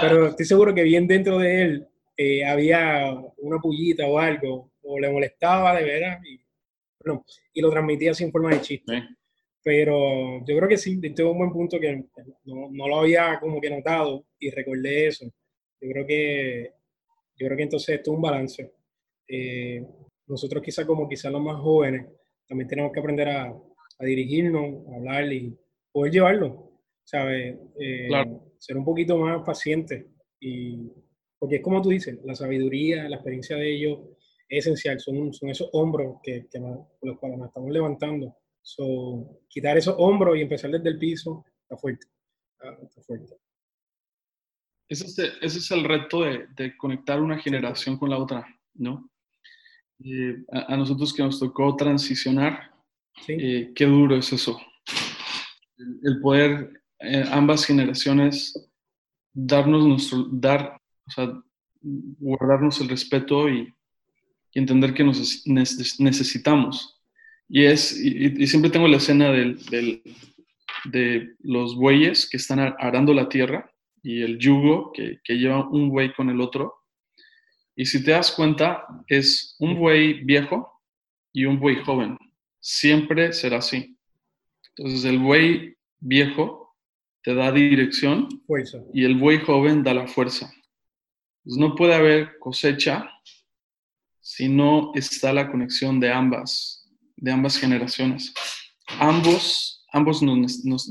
[0.00, 4.98] pero estoy seguro que bien dentro de él eh, había una pullita o algo, o
[4.98, 6.40] le molestaba de veras, y,
[7.52, 8.92] y lo transmitía sin forma de chiste.
[9.62, 12.04] Pero yo creo que sí, tengo un buen punto que
[12.44, 15.26] no, no, lo había como que notado y recordé eso.
[15.80, 16.72] Yo creo que,
[17.36, 18.72] yo creo que entonces esto es un balance.
[19.28, 19.84] Eh,
[20.26, 22.06] nosotros quizás como quizás los más jóvenes,
[22.46, 25.54] también tenemos que aprender a, a dirigirnos, a hablar y
[25.92, 26.72] poder llevarlo,
[27.04, 27.56] ¿sabes?
[27.78, 28.08] Eh,
[28.58, 30.06] ser un poquito más paciente
[30.40, 30.90] y
[31.38, 34.00] porque es como tú dices, la sabiduría, la experiencia de ellos
[34.48, 36.58] es esencial, son, son esos hombros que, que
[37.02, 38.36] los cuales nos estamos levantando.
[38.62, 42.06] So, quitar esos hombros y empezar desde el piso está fuerte,
[42.52, 43.36] está, fuerte.
[44.88, 48.46] Ese es, el, ese es el reto de, de, conectar una generación con la otra,
[48.74, 49.10] ¿no?
[50.02, 52.72] Eh, a, a, nosotros que nos tocó transicionar,
[53.26, 53.36] sí.
[53.38, 54.58] eh, qué duro es eso.
[55.76, 58.70] El, el poder, eh, ambas generaciones,
[59.32, 61.42] darnos nuestro, dar o sea,
[61.80, 63.72] guardarnos el respeto y,
[64.58, 67.00] y entender que nos necesitamos.
[67.48, 70.02] Y, es, y, y, siempre tengo la escena del, del,
[70.84, 73.70] de los bueyes que están arando la tierra
[74.02, 76.74] y el yugo que, que lleva un buey con el otro.
[77.76, 80.82] Y si te das cuenta, es un buey viejo
[81.32, 82.18] y un buey joven.
[82.58, 83.96] Siempre será así.
[84.76, 86.76] Entonces el buey viejo
[87.22, 88.78] te da dirección fuerza.
[88.92, 90.52] y el buey joven da la fuerza.
[91.44, 93.08] Pues no puede haber cosecha
[94.28, 96.86] si no está la conexión de ambas,
[97.16, 98.34] de ambas generaciones.
[99.00, 100.90] Ambos, ambos nos, nos,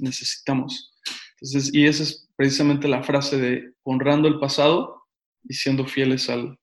[0.00, 0.92] necesitamos.
[1.40, 5.04] Entonces, y esa es precisamente la frase de honrando el pasado
[5.44, 6.58] y siendo fieles al,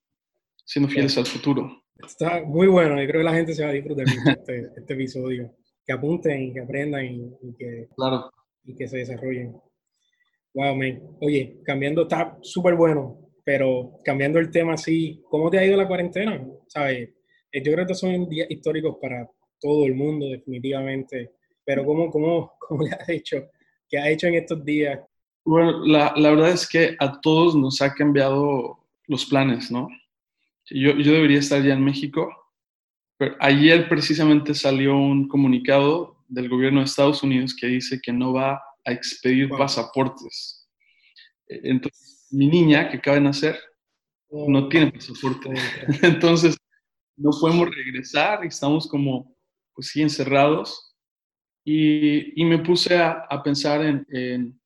[0.65, 1.81] siendo fieles al futuro.
[2.05, 5.55] Está muy bueno y creo que la gente se va a disfrutar este, este episodio.
[5.85, 8.29] Que apunten, que aprendan y, y que, claro.
[8.65, 9.55] y que se desarrollen.
[10.53, 11.01] Wow, man.
[11.21, 15.87] Oye, cambiando, está súper bueno, pero cambiando el tema así, ¿cómo te ha ido la
[15.87, 16.45] cuarentena?
[16.67, 17.09] ¿Sabes?
[17.51, 19.29] Eh, yo creo que son días históricos para
[19.59, 21.31] todo el mundo, definitivamente.
[21.65, 23.49] Pero ¿cómo, cómo, cómo le has hecho?
[23.89, 24.99] ¿Qué ha hecho en estos días?
[25.45, 29.89] Bueno, la, la, verdad es que a todos nos ha cambiado los planes, ¿no?
[30.69, 32.33] Yo, yo debería estar ya en México,
[33.17, 38.33] pero ayer precisamente salió un comunicado del gobierno de Estados Unidos que dice que no
[38.33, 39.59] va a expedir wow.
[39.59, 40.65] pasaportes.
[41.47, 43.59] Entonces, mi niña que acaba de nacer
[44.29, 45.49] oh, no tiene pasaporte.
[46.01, 46.57] Entonces,
[47.15, 49.35] no podemos regresar y estamos como,
[49.73, 50.95] pues sí, encerrados.
[51.65, 54.59] Y, y me puse a, a pensar en, en,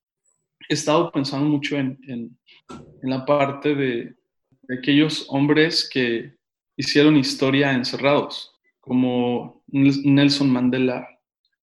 [0.68, 2.38] he estado pensando mucho en, en,
[2.70, 4.16] en la parte de,
[4.64, 6.36] de aquellos hombres que
[6.76, 11.08] hicieron historia encerrados, como Nelson Mandela.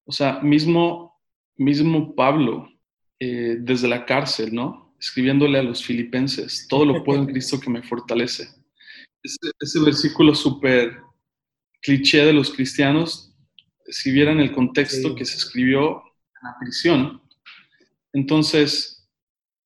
[0.05, 1.15] O sea, mismo
[1.57, 2.69] mismo Pablo,
[3.19, 4.84] eh, desde la cárcel, ¿no?
[5.05, 8.49] Escribiéndole a los filipenses, todo lo puedo en Cristo que me fortalece.
[9.23, 10.99] Ese, ese versículo súper
[11.83, 13.37] cliché de los cristianos,
[13.87, 15.15] si vieran el contexto sí.
[15.15, 17.23] que se escribió en la prisión,
[18.15, 19.07] entonces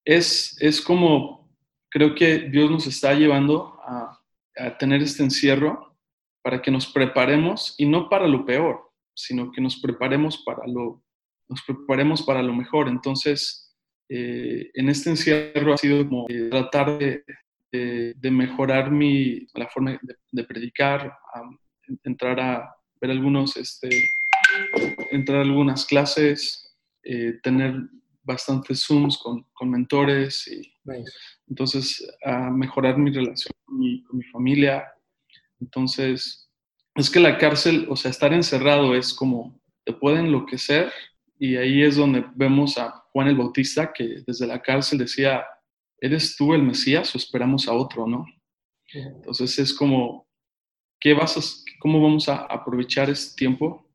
[0.04, 1.48] es, es como,
[1.88, 4.20] creo que Dios nos está llevando a,
[4.56, 5.96] a tener este encierro
[6.42, 11.04] para que nos preparemos, y no para lo peor, sino que nos preparemos para lo
[11.48, 12.88] nos preparemos para lo mejor.
[12.88, 13.67] Entonces,
[14.08, 17.24] eh, en este encierro ha sido como eh, tratar de,
[17.70, 21.12] de, de, mejorar mi, la forma de, de predicar,
[22.04, 23.88] entrar a ver algunos, este,
[25.10, 27.74] entrar a algunas clases, eh, tener
[28.22, 31.10] bastantes Zooms con, con mentores y nice.
[31.46, 34.86] entonces a mejorar mi relación con mi, con mi familia.
[35.60, 36.50] Entonces,
[36.94, 40.92] es que la cárcel, o sea, estar encerrado es como, te puede enloquecer
[41.38, 45.44] y ahí es donde vemos a Juan el Bautista que desde la cárcel decía,
[46.00, 48.26] ¿eres tú el Mesías o esperamos a otro, no?
[48.92, 50.26] Entonces es como,
[50.98, 51.40] ¿qué vas a,
[51.78, 53.86] ¿cómo vamos a aprovechar este tiempo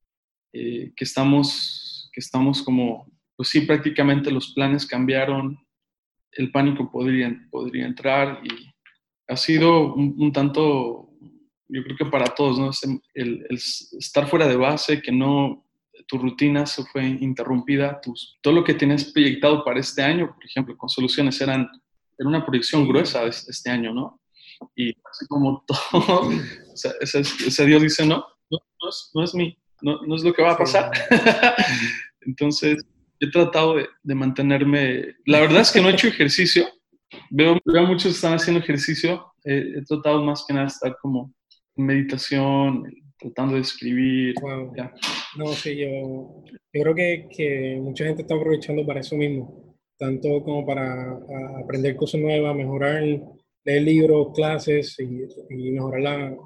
[0.54, 5.58] eh, que, estamos, que estamos como, pues sí, prácticamente los planes cambiaron,
[6.32, 8.74] el pánico podría, podría entrar y
[9.28, 11.10] ha sido un, tanto,
[11.68, 12.72] yo creo que para todos, ¿no?
[13.14, 15.63] El, el estar fuera de base, que no,
[16.08, 20.46] tu rutina se fue interrumpida, tus, todo lo que tenías proyectado para este año, por
[20.46, 21.70] ejemplo, con soluciones eran,
[22.18, 24.20] era una proyección gruesa de este año, ¿no?
[24.76, 29.24] Y así como todo, o sea, ese, ese, Dios dice, no, no, no, es, no
[29.24, 30.92] es mi, no, no, es lo que va a pasar.
[32.22, 32.84] Entonces,
[33.20, 36.68] he tratado de, mantenerme, la verdad es que no he hecho ejercicio,
[37.30, 41.34] veo, veo muchos que están haciendo ejercicio, he tratado más que nada de estar como
[41.76, 42.86] en meditación,
[43.20, 44.36] tratando de escribir.
[45.36, 50.44] No, sí, yo, yo creo que, que, mucha gente está aprovechando para eso mismo, tanto
[50.44, 51.18] como para
[51.64, 53.04] aprender cosas nuevas, mejorar,
[53.66, 56.38] leer libros, clases y, mejorar la,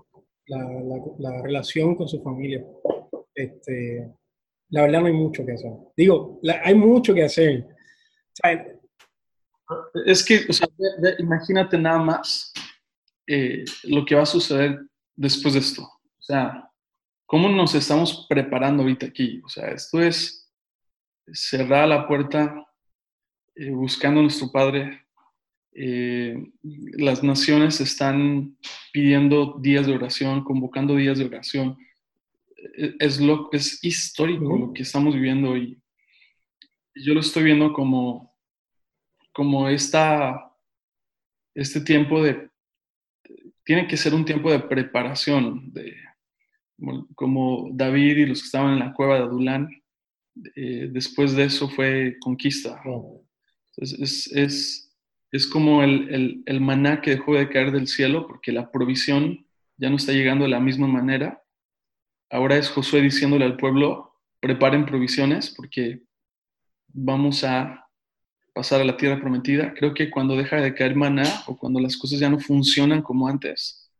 [0.47, 2.63] la, la, relación con su familia.
[3.35, 4.09] Este,
[4.69, 5.71] la verdad no hay mucho que hacer.
[5.95, 7.67] Digo, hay mucho que hacer.
[10.05, 10.39] es que,
[11.19, 12.53] imagínate nada más
[13.27, 14.79] eh, lo que va a suceder
[15.15, 15.81] después de esto.
[15.83, 16.66] O sea,
[17.27, 19.41] ¿cómo nos estamos preparando ahorita aquí?
[19.45, 20.49] O sea, esto es
[21.31, 22.65] cerrar la puerta,
[23.53, 25.05] eh, buscando a nuestro Padre.
[25.73, 28.57] Eh, las naciones están
[28.91, 31.77] pidiendo días de oración, convocando días de oración.
[32.77, 35.79] E, es, lo, es histórico lo que estamos viviendo y
[36.95, 38.33] yo lo estoy viendo como,
[39.33, 40.51] como esta,
[41.53, 42.49] este tiempo de
[43.63, 45.93] tiene que ser un tiempo de preparación, de,
[47.15, 49.69] como David y los que estaban en la cueva de Adulán,
[50.55, 52.81] eh, después de eso fue conquista.
[53.77, 54.93] es, es,
[55.31, 59.45] es, como el, el, maná que dejó de caer del cielo porque la provisión
[59.77, 61.43] ya no está llegando de la misma manera.
[62.29, 66.03] Ahora es Josué diciéndole al pueblo, preparen provisiones porque
[66.87, 67.87] vamos a
[68.53, 71.95] pasar a la tierra prometida, creo que cuando deja de caer maná o cuando las
[71.95, 73.91] cosas ya no funcionan como antes,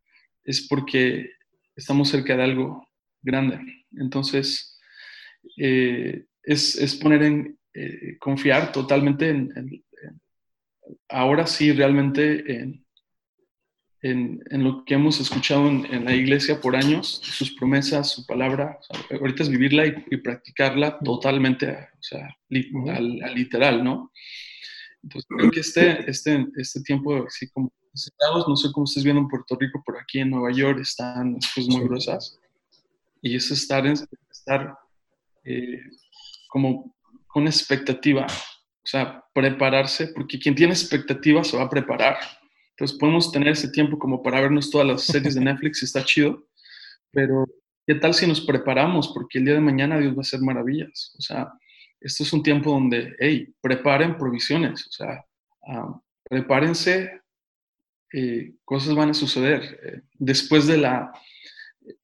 [0.42, 1.30] es porque
[1.78, 2.86] estamos cerca de algo
[3.22, 3.60] grande.
[3.92, 4.78] Entonces,
[5.56, 9.84] eh, es, poner en, eh, confiar totalmente en,
[11.08, 12.84] ahora sí, realmente en,
[14.02, 18.78] en, lo que hemos escuchado en, la iglesia por años, sus promesas, su palabra.
[19.10, 22.28] ahorita es vivirla y, practicarla totalmente, o sea,
[22.88, 24.12] al, literal, ¿no?
[25.02, 27.72] Entonces, creo que este, este, este tiempo, así como
[28.46, 31.68] no sé cómo estés viendo en Puerto Rico, por aquí en Nueva York están pues,
[31.68, 32.38] muy gruesas.
[33.20, 33.84] Y es estar,
[34.30, 34.78] estar
[35.44, 35.80] eh,
[36.48, 36.94] como
[37.26, 42.18] con expectativa, o sea, prepararse, porque quien tiene expectativa se va a preparar.
[42.70, 46.04] Entonces podemos tener ese tiempo como para vernos todas las series de Netflix y está
[46.04, 46.44] chido,
[47.10, 47.44] pero
[47.86, 49.12] ¿qué tal si nos preparamos?
[49.12, 51.14] Porque el día de mañana Dios va a hacer maravillas.
[51.18, 51.52] O sea,
[52.00, 55.24] esto es un tiempo donde, hey, preparen provisiones, o sea,
[55.66, 57.20] ah, prepárense,
[58.12, 59.80] eh, cosas van a suceder.
[59.82, 61.12] Eh, después de la,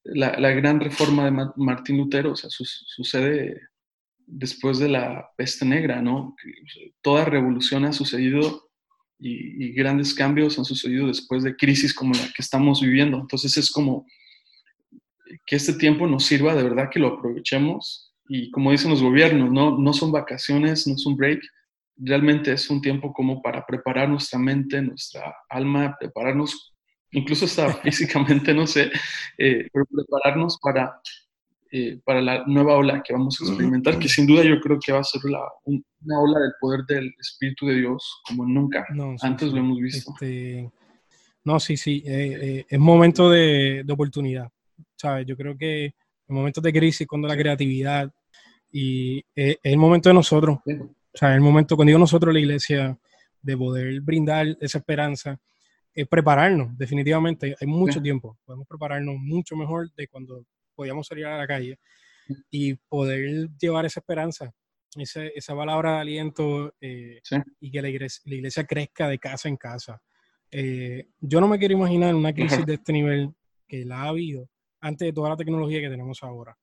[0.04, 3.60] la, gran reforma de Martín Lutero, o sea, sucede
[4.26, 6.34] después de la peste negra, ¿no?
[7.02, 8.70] Toda revolución ha sucedido
[9.18, 13.18] y, y, grandes cambios han sucedido después de crisis como la que estamos viviendo.
[13.18, 14.06] Entonces es como
[15.46, 19.50] que este tiempo nos sirva de verdad que lo aprovechemos y como dicen los gobiernos,
[19.50, 21.42] no, no son vacaciones, no es un break,
[21.96, 26.74] realmente es un tiempo como para preparar nuestra mente, nuestra alma, prepararnos,
[27.12, 28.90] incluso hasta físicamente, no sé,
[29.38, 31.00] eh, pero prepararnos para,
[31.70, 34.92] eh, para la nueva ola que vamos a experimentar, que sin duda yo creo que
[34.92, 38.86] va a ser la, una ola del poder del Espíritu de Dios como nunca
[39.22, 40.12] antes lo hemos visto.
[40.12, 40.70] Este,
[41.44, 44.50] no, sí, sí, eh, es momento de, de oportunidad,
[44.96, 45.26] ¿sabes?
[45.26, 45.94] Yo creo que
[46.26, 48.10] en momentos de crisis, cuando la creatividad,
[48.72, 50.58] y es, el momento de nosotros,
[51.14, 52.98] o sea, es el momento, cuando digo nosotros, la iglesia,
[53.40, 55.38] de poder brindar esa esperanza,
[55.92, 61.38] es prepararnos, definitivamente, hay mucho tiempo, podemos prepararnos mucho mejor de cuando podíamos salir a
[61.38, 61.78] la calle
[62.50, 64.52] y poder llevar esa esperanza,
[64.96, 67.20] esa, esa palabra de aliento eh,
[67.60, 70.02] y que la iglesia, la iglesia, crezca de casa en casa.
[70.50, 73.32] Eh, yo no me quiero imaginar una crisis de este nivel
[73.68, 74.48] que la ha habido
[74.80, 76.56] antes de toda la tecnología que tenemos ahora.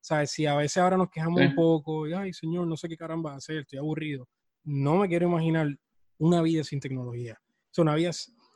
[0.00, 0.30] ¿Sabes?
[0.30, 3.34] Si a veces ahora nos quejamos un poco, y, ay, señor, no sé qué caramba
[3.34, 4.28] hacer, estoy aburrido.
[4.64, 5.76] No me quiero imaginar
[6.18, 7.40] una vida sin tecnología.
[7.76, 8.10] O una, vida,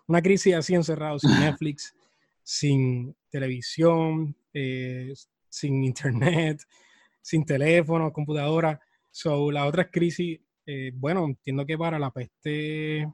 [0.07, 1.94] una crisis así encerrado, sin Netflix,
[2.42, 5.12] sin televisión, eh,
[5.48, 6.62] sin internet,
[7.21, 8.81] sin teléfono, computadora.
[9.10, 13.12] So, la otra crisis, eh, bueno, entiendo que para la peste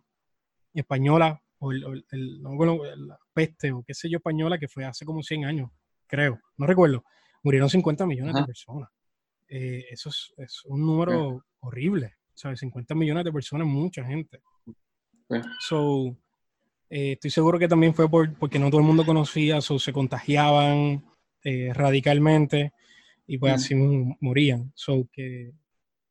[0.75, 5.45] española o el, la peste o qué sé yo española que fue hace como 100
[5.47, 5.71] años,
[6.07, 7.05] creo, no recuerdo,
[7.47, 8.91] murieron 50 millones de personas.
[9.49, 12.59] Eh, eso es, un número horrible, ¿sabes?
[12.59, 14.41] 50 millones de personas, mucha gente.
[15.61, 16.17] So,
[16.91, 19.93] eh, estoy seguro que también fue por, porque no todo el mundo conocía, o se
[19.93, 21.05] contagiaban
[21.45, 22.73] eh, radicalmente
[23.29, 23.77] y pues así
[24.21, 24.73] morían.
[24.75, 25.55] So, que yo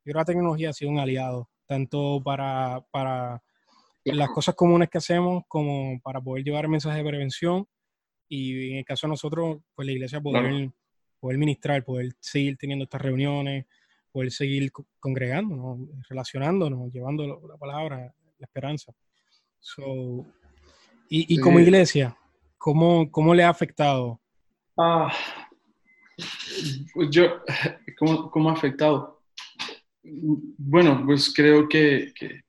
[0.04, 3.44] creo que la tecnología ha sido un aliado, tanto para, para
[4.06, 7.68] las cosas comunes que hacemos como para poder llevar mensajes de prevención
[8.30, 10.72] y en el caso de nosotros, pues la iglesia poder,
[11.26, 13.66] poder ministrar, poder seguir teniendo estas reuniones,
[14.12, 18.94] poder seguir congregándonos, relacionándonos, llevando la palabra, la esperanza.
[21.10, 22.16] y, como iglesia,
[22.60, 24.22] ¿cómo, ¿cómo, le ha afectado?
[24.78, 25.12] Ah,
[26.94, 27.42] pues yo,
[27.98, 29.24] ¿cómo, ¿cómo, ha afectado?
[30.04, 32.42] Bueno, pues creo que, que,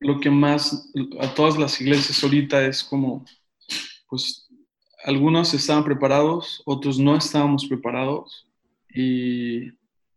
[0.00, 0.90] lo que más
[1.20, 3.24] a todas las iglesias ahorita es como,
[4.08, 4.43] pues
[5.04, 8.48] algunos estaban preparados, otros no estábamos preparados
[8.88, 9.70] y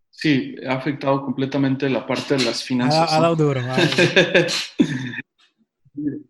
[0.09, 3.11] sí, ha afectado completamente la parte de las finanzas.
[3.11, 3.61] Ha, dado duro.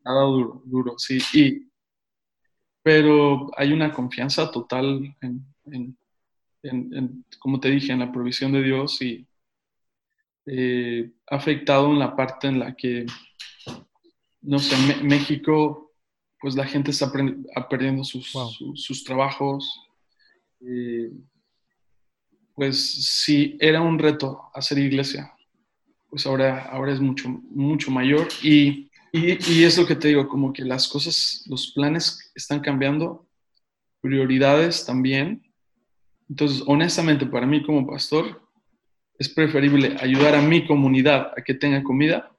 [0.06, 1.20] Ha dado, duro, duro, sí.
[1.34, 1.68] Y,
[2.82, 5.46] pero hay una confianza total en,
[6.64, 9.28] en, como te dije, en la provisión de Dios y
[10.46, 13.06] eh, ha afectado en la parte en la que,
[14.42, 15.87] no sé, México,
[16.40, 17.12] pues la gente está
[17.70, 18.32] perdiendo sus,
[18.76, 19.82] sus, trabajos.
[20.62, 21.12] Eh,
[22.56, 25.32] pues si era un reto hacer iglesia,
[26.10, 30.28] pues ahora, ahora es mucho, mucho mayor y, y, y, es lo que te digo,
[30.28, 33.28] como que las cosas, los planes están cambiando,
[34.02, 35.44] prioridades también.
[36.30, 38.42] Entonces, honestamente, para mí como pastor,
[39.20, 42.32] es preferible ayudar a mi comunidad a que tenga comida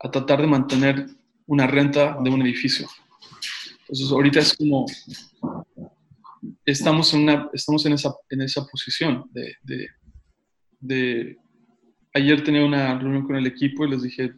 [0.00, 1.06] a tratar de mantener
[1.46, 2.88] una renta de un edificio.
[3.88, 4.86] Entonces, ahorita es como,
[6.64, 9.88] estamos en, una, estamos en, esa, en esa posición de, de,
[10.80, 11.38] de,
[12.16, 14.34] Ayer tenía una reunión con el equipo y les dije,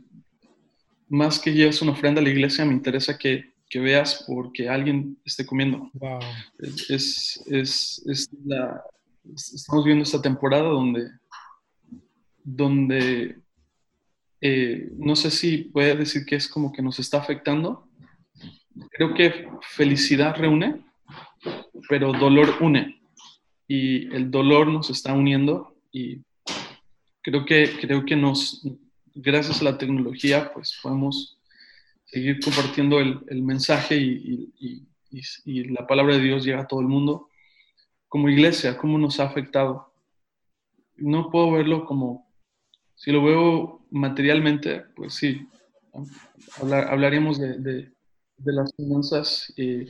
[1.09, 5.19] más que lleves una ofrenda a la iglesia, me interesa que, que veas porque alguien
[5.25, 5.91] esté comiendo.
[5.93, 6.21] Wow.
[6.89, 8.83] Es, es, es la,
[9.35, 11.11] estamos viendo esta temporada donde,
[12.43, 13.37] donde
[14.41, 17.86] eh, no sé si puede decir que es como que nos está afectando.
[18.91, 20.85] Creo que felicidad reúne,
[21.89, 23.01] pero dolor une.
[23.69, 26.21] Y el dolor nos está uniendo y
[27.23, 28.63] creo que, creo que nos,
[29.15, 31.39] gracias a la tecnología, pues podemos
[32.05, 34.87] seguir compartiendo el, el mensaje y, y,
[35.71, 37.31] la palabra de Dios llega a todo el mundo.
[38.09, 39.93] Como iglesia, ¿cómo nos ha afectado?
[40.97, 42.31] No puedo verlo como,
[42.95, 45.49] si lo veo materialmente, pues sí,
[46.61, 47.91] hablaríamos de,
[48.39, 49.53] de, las finanzas.
[49.57, 49.87] y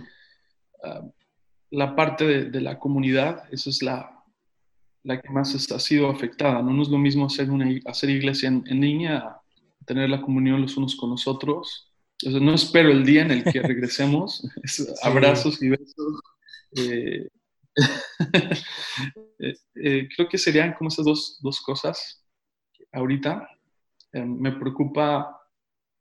[1.70, 4.24] la parte de, la comunidad, esa es la,
[5.02, 6.62] la que más ha sido afectada.
[6.62, 9.36] No, es lo mismo hacer, una, hacer iglesia en, línea,
[9.84, 11.92] tener la comunión los unos con los otros.
[12.24, 14.48] no espero el día en el que regresemos,
[15.02, 16.20] abrazos y besos.
[16.76, 17.28] Eh,
[19.38, 22.24] eh, eh, creo que serían como esas dos, dos cosas
[22.92, 23.48] ahorita.
[24.12, 25.40] me preocupa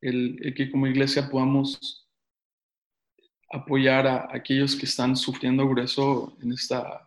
[0.02, 2.05] el, el, que como iglesia podamos
[3.56, 7.06] apoyar a, aquellos que están sufriendo grueso en esta,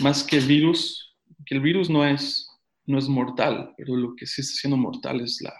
[0.00, 1.16] más que virus,
[1.46, 2.48] que el virus no es,
[2.86, 5.54] no es mortal, pero lo que sí está siendo mortal es la,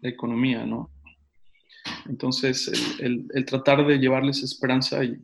[0.00, 0.90] la economía, ¿no?
[2.06, 5.18] Entonces, el, el, tratar de llevarles esperanza y,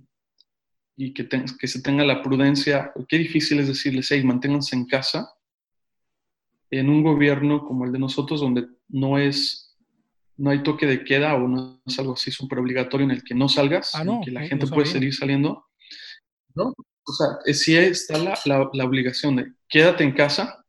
[0.97, 5.33] y que, que, se tenga la prudencia, qué difícil es decirles, hey, manténganse en casa,
[6.71, 9.70] en un gobierno como el de nosotros, donde no es
[10.41, 13.35] no hay toque de queda o no es algo así súper obligatorio en el que
[13.35, 15.67] no salgas, ah, que la gente puede seguir saliendo.
[16.55, 16.73] ¿no?
[17.05, 18.39] O sea, eh, sí está la,
[18.73, 20.65] la, obligación de quédate en casa,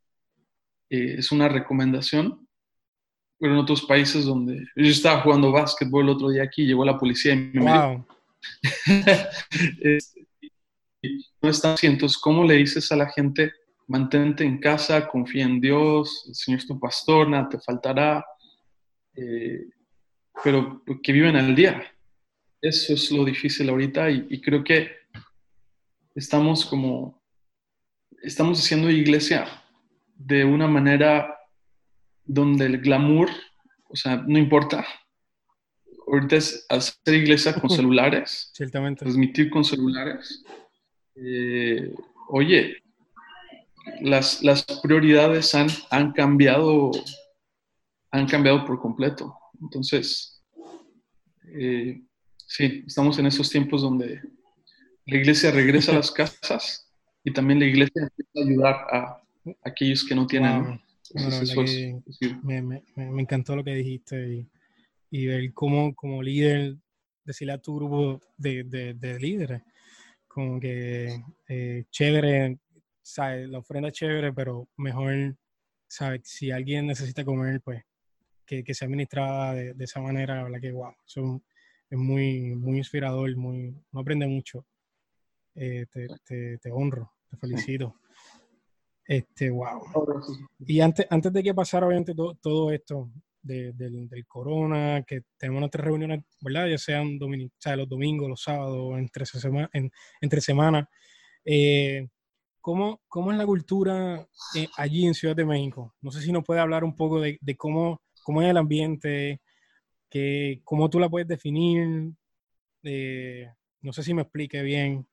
[0.89, 2.45] eh, es una recomendación,
[3.39, 6.99] pero en otros países donde yo estaba jugando básquetbol el otro día aquí, llegó la
[6.99, 8.05] policía y me wow.
[11.41, 13.53] no está así, entonces, ¿cómo le dices a la gente,
[13.87, 18.25] mantente en casa, confía en Dios, el Señor es tu pastor, nada te faltará?
[19.21, 19.69] Eh,
[20.43, 21.83] pero que viven al día.
[22.61, 24.91] Eso es lo difícil ahorita y, creo que
[26.15, 27.21] estamos como,
[28.21, 29.47] estamos haciendo iglesia
[30.15, 31.35] de una manera
[32.23, 33.29] donde el glamour,
[33.89, 34.85] o sea, no importa.
[36.07, 39.05] Ahorita es hacer iglesia con celulares, Ciertamente.
[39.05, 40.43] transmitir con celulares.
[41.15, 41.93] Eh,
[42.29, 42.83] oye,
[44.01, 46.91] las, las prioridades han, han cambiado
[48.11, 49.35] han cambiado por completo.
[49.61, 50.43] Entonces,
[51.53, 52.01] eh,
[52.37, 54.21] sí, estamos en esos tiempos donde
[55.05, 56.87] la iglesia regresa a las casas
[57.23, 59.21] y también la iglesia empieza a ayudar a,
[59.63, 60.79] aquellos que no tienen.
[62.43, 64.47] me, encantó lo que dijiste
[65.09, 66.77] y, ver cómo como líder
[67.25, 69.61] decirle a tu grupo de, de, líderes
[70.27, 72.57] como que eh, chévere,
[73.17, 75.35] la ofrenda es chévere, pero mejor,
[75.87, 76.21] ¿sabes?
[76.23, 77.83] Si alguien necesita comer, pues
[78.51, 81.41] que, que sea administrada de, de, esa manera, la verdad que wow, eso
[81.89, 84.65] es muy, muy inspirador, muy, no aprende mucho.
[85.55, 87.95] Eh, te, te, te, honro, te felicito.
[89.05, 89.81] Este, wow.
[90.59, 93.09] Y antes, antes de que pasara, obviamente, todo, esto
[93.41, 96.67] del, del, corona, que tenemos nuestras reuniones, ¿verdad?
[96.67, 99.89] Ya sean los domingos, los sábados, entre, semana, en,
[100.19, 100.89] entre semanas.
[101.45, 102.05] Eh,
[102.59, 105.95] ¿cómo, ¿cómo, es la cultura eh, allí en Ciudad de México?
[106.01, 109.41] No sé si nos puede hablar un poco de, de cómo, cómo es el ambiente,
[110.09, 112.11] que, cómo tú la puedes definir.
[112.83, 113.47] Eh,
[113.81, 115.05] no sé si me explique bien.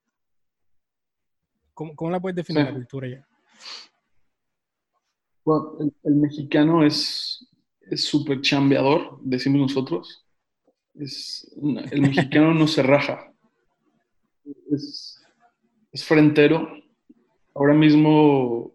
[1.74, 3.24] ¿Cómo, cómo la puedes definir la cultura allá?
[6.04, 7.48] el, mexicano es
[7.96, 10.26] súper chambeador, decimos nosotros.
[10.94, 11.50] Es,
[11.90, 13.32] el mexicano no se raja.
[14.70, 15.22] Es,
[15.92, 16.68] es frentero.
[17.54, 18.74] Ahora mismo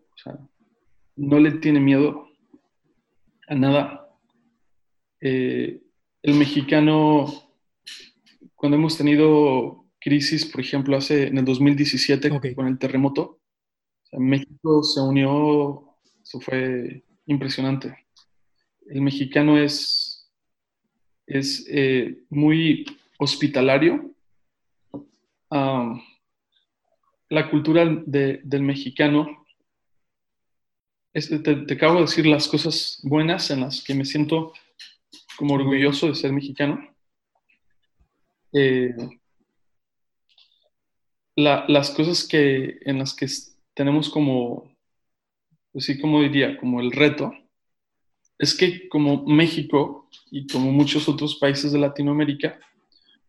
[1.15, 2.27] no le tiene miedo
[3.47, 4.02] a nada.
[5.25, 5.81] Eh,
[6.21, 7.33] el mexicano,
[8.55, 13.39] cuando hemos tenido crisis, por ejemplo, hace en el 2017 con el terremoto,
[14.11, 15.93] México se unió
[16.23, 18.05] eso fue impresionante.
[18.87, 20.29] El mexicano es,
[21.27, 22.85] es eh, muy
[23.19, 24.09] hospitalario.
[27.29, 29.45] la cultura del mexicano,
[31.13, 34.53] te, acabo de decir las cosas buenas en las que me siento
[35.37, 36.87] como orgulloso de ser mexicano.
[38.51, 38.95] Eh,
[41.35, 43.27] las cosas que, en las que
[43.73, 44.73] tenemos como
[45.73, 47.33] pues sí, como diría, como el reto,
[48.37, 52.59] es que como México y como muchos otros países de Latinoamérica,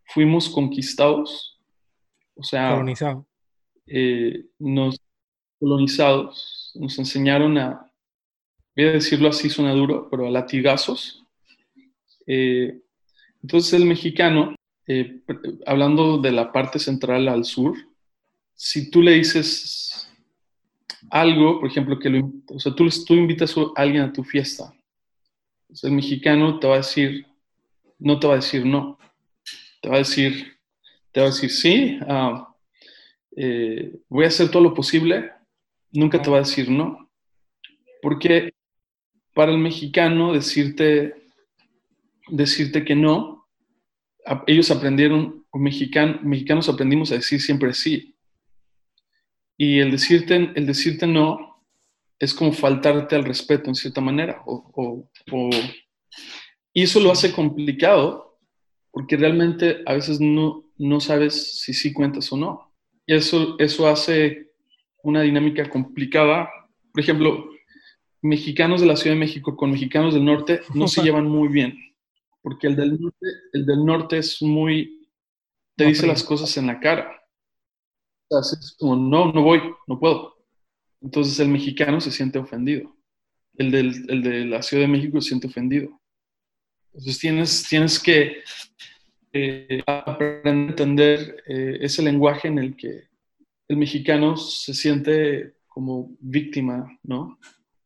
[0.05, 1.59] fuimos conquistados,
[2.37, 3.25] o sea, colonizados.
[3.87, 5.01] Eh, nos
[5.59, 7.91] colonizados, nos enseñaron a,
[8.77, 11.24] voy a decirlo así, suena duro, pero a latigazos.
[12.27, 12.81] Eh,
[13.43, 14.55] entonces el mexicano,
[14.87, 15.21] eh,
[15.67, 17.77] hablando de la parte central al sur,
[18.55, 20.09] si tú le dices
[21.11, 24.73] algo, por ejemplo, que lo, o sea, tú, tú invitas a alguien a tu fiesta.
[25.83, 27.27] el mexicano te va a decir,
[27.99, 28.99] no te va a decir no.
[29.81, 30.57] Te va a decir,
[31.13, 32.55] te va a decir sí, ah,
[33.37, 35.31] eh, voy a hacer todo lo posible.
[35.93, 37.11] Nunca te va a decir no.
[38.03, 38.55] Porque
[39.35, 41.24] para el mexicano decirte,
[42.29, 43.47] decirte que no,
[44.47, 48.17] ellos aprendieron, mexicanos aprendimos a decir siempre sí.
[49.57, 51.63] Y el decirte, el decirte no
[52.19, 54.43] es como faltarte al respeto en cierta manera.
[54.47, 55.09] O,
[56.73, 58.39] y eso lo hace complicado
[58.91, 62.73] porque realmente a veces no, no sabes si sí cuentas o no.
[63.07, 64.53] Y eso, eso hace
[65.03, 66.49] una dinámica complicada.
[66.93, 67.51] Por ejemplo,
[68.23, 71.77] mexicanos de la Ciudad de México con mexicanos del norte no se llevan muy bien,
[72.45, 75.11] porque el del norte, el del norte es muy,
[75.77, 77.25] te dice las cosas en la cara
[78.41, 80.35] es como, no, no voy, no puedo.
[81.01, 82.97] Entonces el mexicano se siente ofendido.
[83.57, 86.01] El, del, el de la Ciudad de México se siente ofendido.
[86.93, 88.43] Entonces tienes, tienes que
[89.33, 93.09] eh, aprender a entender eh, ese lenguaje en el que
[93.69, 97.39] el mexicano se siente como víctima, ¿no?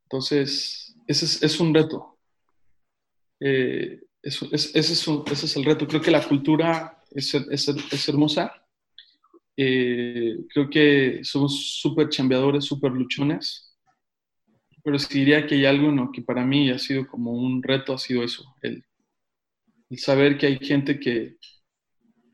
[0.04, 2.18] Entonces, ese es, es un reto.
[3.40, 5.86] Eh, ese, es ese, es el reto.
[5.86, 8.52] Creo que la cultura es, es, es hermosa
[9.60, 13.76] eh, creo que somos súper chambeadores, súper luchones,
[14.84, 16.12] pero sí diría que hay algo ¿no?
[16.12, 18.84] que para mí ha sido como un reto, ha sido eso, el,
[19.96, 21.38] saber que hay gente que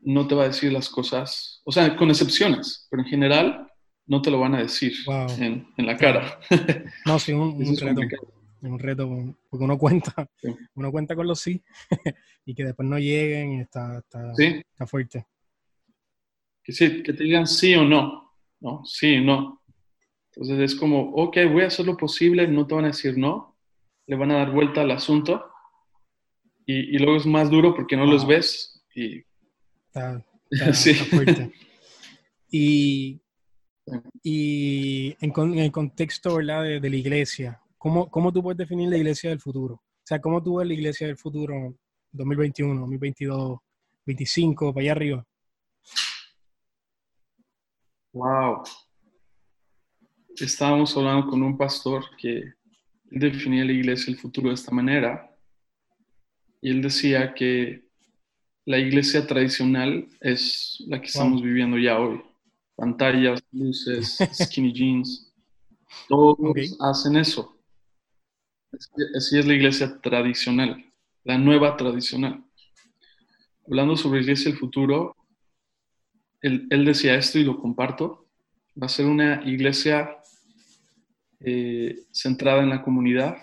[0.01, 3.71] no te va a decir las cosas, o sea, con excepciones, pero en general
[4.05, 4.93] no te lo van a decir
[5.39, 6.39] en, la cara.
[7.07, 8.34] No, sí, un, un reto.
[8.61, 9.07] Un reto,
[9.49, 10.27] porque uno cuenta,
[10.75, 11.61] uno cuenta con los sí
[12.45, 15.27] y que después no lleguen, está, está, está fuerte
[16.65, 18.83] que, sí, que te digan sí o no, ¿no?
[18.85, 19.61] Sí o no.
[20.31, 23.55] Entonces es como, ok, voy a hacer lo posible, no te van a decir no,
[24.07, 25.45] le van a dar vuelta al asunto
[26.65, 29.23] y, luego es más duro porque no los ves y...
[29.85, 30.21] Está,
[30.73, 30.95] sí.
[30.95, 31.53] fuerte.
[32.49, 33.21] Y,
[34.23, 36.63] y en, el contexto ¿verdad?
[36.63, 39.75] De, la iglesia, ¿cómo, ¿cómo tú puedes definir la iglesia del futuro?
[39.75, 41.77] O sea, ¿cómo tú ves la iglesia del futuro
[42.13, 45.27] 2021, 2022, 2025, para allá arriba?
[48.11, 48.63] Wow.
[50.35, 52.53] Estábamos hablando con un pastor que
[53.03, 55.31] definía la iglesia el futuro de esta manera.
[56.61, 57.87] Y él decía que
[58.65, 62.19] la iglesia tradicional es la que estamos viviendo ya hoy.
[62.75, 65.31] Pantallas, luces, skinny jeans.
[66.07, 66.39] Todos
[66.79, 67.54] hacen eso.
[69.15, 70.85] Así es la iglesia tradicional,
[71.23, 72.43] la nueva tradicional.
[73.67, 75.15] Hablando sobre la iglesia del futuro,
[76.41, 78.27] él, decía esto y lo comparto,
[78.79, 80.17] va a ser una iglesia
[81.39, 83.37] eh, centrada en la comunidad,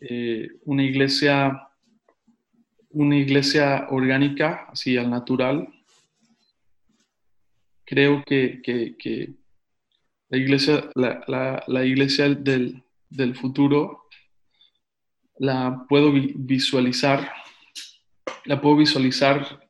[0.00, 1.68] eh, una iglesia,
[2.90, 5.68] una iglesia orgánica, así al natural.
[7.84, 8.62] Creo que,
[10.28, 14.04] la iglesia, la, iglesia del, del, futuro
[15.38, 17.30] la puedo visualizar,
[18.44, 19.60] la puedo visualizar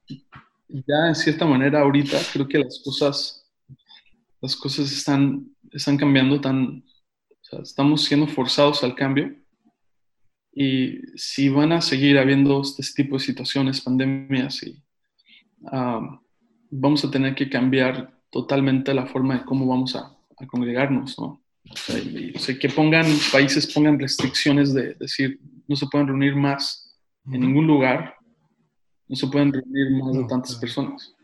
[0.68, 2.18] ya en cierta manera ahorita.
[2.32, 3.51] Creo que las cosas,
[4.41, 6.84] las cosas están, están cambiando tan,
[7.62, 9.34] estamos siendo forzados al cambio.
[10.53, 14.82] Y si van a seguir habiendo este tipo de situaciones, pandemias, y,
[16.70, 20.12] vamos a tener que cambiar totalmente la forma de cómo vamos a,
[20.49, 21.43] congregarnos, ¿no?
[21.71, 26.97] O sea, que pongan, países pongan restricciones de decir, no se pueden reunir más
[27.33, 28.14] en ningún lugar,
[29.09, 31.14] no se pueden reunir más de tantas personas.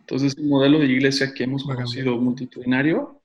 [0.00, 3.16] Entonces, el modelo de iglesia que hemos conocido multitudinario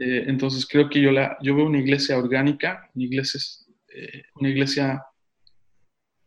[0.00, 3.38] eh, entonces creo que yo, la, yo veo una iglesia orgánica, una iglesia,
[3.94, 5.04] eh, una iglesia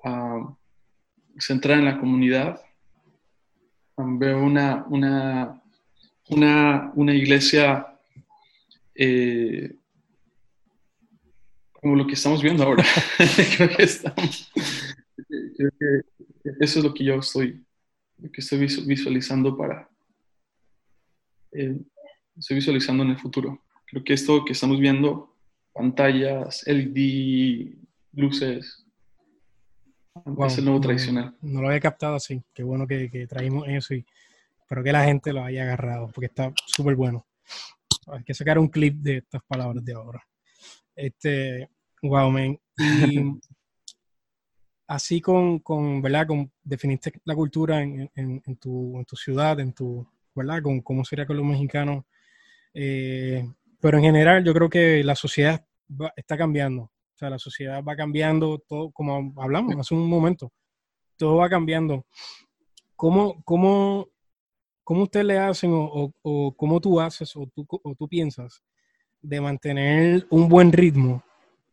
[0.04, 0.56] ah,
[1.40, 2.62] centrada en la comunidad.
[3.98, 5.60] veo una, una,
[6.30, 7.93] una, una iglesia
[8.96, 9.76] eh,
[11.74, 12.84] como lo que estamos viendo ahora.
[13.58, 14.52] creo, que estamos,
[15.58, 16.02] creo que
[16.60, 17.64] eso es lo que yo estoy,
[18.18, 19.89] lo que estoy visualizando para,
[21.52, 23.62] estoy visualizando en el futuro.
[23.86, 25.36] Creo que esto que estamos viendo,
[25.74, 27.76] pantallas, LED,
[28.14, 28.86] luces,
[30.48, 31.36] es el nuevo tradicional.
[31.41, 32.41] No lo había captado así.
[32.54, 34.06] Qué bueno que, que traímos eso y
[34.60, 37.26] espero que la gente lo haya agarrado porque está súper bueno.
[38.08, 40.24] Hay que sacar un clip de estas palabras de ahora.
[40.95, 41.70] Este,
[42.01, 42.60] wow, man.
[42.78, 43.39] Y
[44.88, 46.28] así con, con, ¿verdad?
[46.28, 50.62] Con, definiste la cultura en, en, en, tu, en tu ciudad, en tu, ¿verdad?
[50.62, 52.06] Con cómo sería con los mexicanos.
[52.74, 53.47] Eh,
[53.80, 55.66] pero en general yo creo que la sociedad
[56.16, 56.84] está cambiando.
[56.84, 60.51] O sea, la sociedad va cambiando, todo, como hablamos hace un momento,
[61.18, 62.06] todo va cambiando.
[62.95, 64.10] ¿Cómo, cómo,
[64.84, 68.64] cómo ustedes le hacen o, o, cómo tú haces o tú, o tú piensas
[69.22, 71.24] de mantener un buen ritmo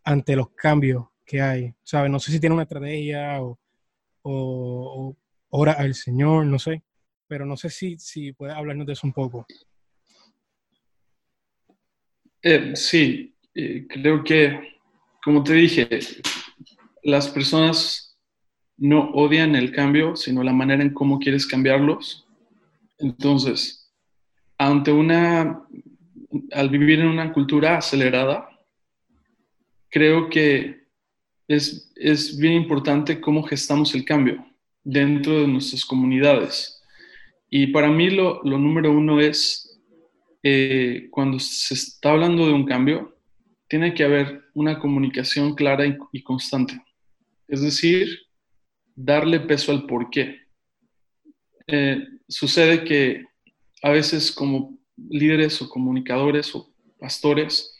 [0.04, 1.74] ante los cambios que hay?
[1.82, 2.10] ¿Sabes?
[2.10, 3.58] No sé si tiene una estrategia o,
[4.22, 5.16] o,
[5.50, 6.82] ora al Señor, no sé.
[7.26, 9.46] Pero no sé si, si puedes hablarnos de eso un poco.
[12.42, 14.78] Eh, sí, eh, creo que,
[15.22, 15.88] como te dije,
[17.02, 18.18] las personas
[18.78, 22.26] no odian el cambio, sino la manera en cómo quieres cambiarlos.
[23.00, 23.92] Entonces,
[24.58, 25.66] ante una,
[26.52, 28.48] al vivir en una cultura acelerada,
[29.88, 30.84] creo que
[31.48, 34.46] es, es bien importante cómo gestamos el cambio
[34.84, 36.82] dentro de nuestras comunidades.
[37.48, 39.70] Y para mí lo, lo número uno es
[40.42, 43.16] eh, cuando se está hablando de un cambio,
[43.68, 46.82] tiene que haber una comunicación clara y, constante.
[47.46, 48.18] Es decir,
[48.94, 50.39] darle peso al por qué.
[51.72, 53.24] Eh, sucede que
[53.82, 56.68] a veces como líderes o comunicadores o
[56.98, 57.76] pastores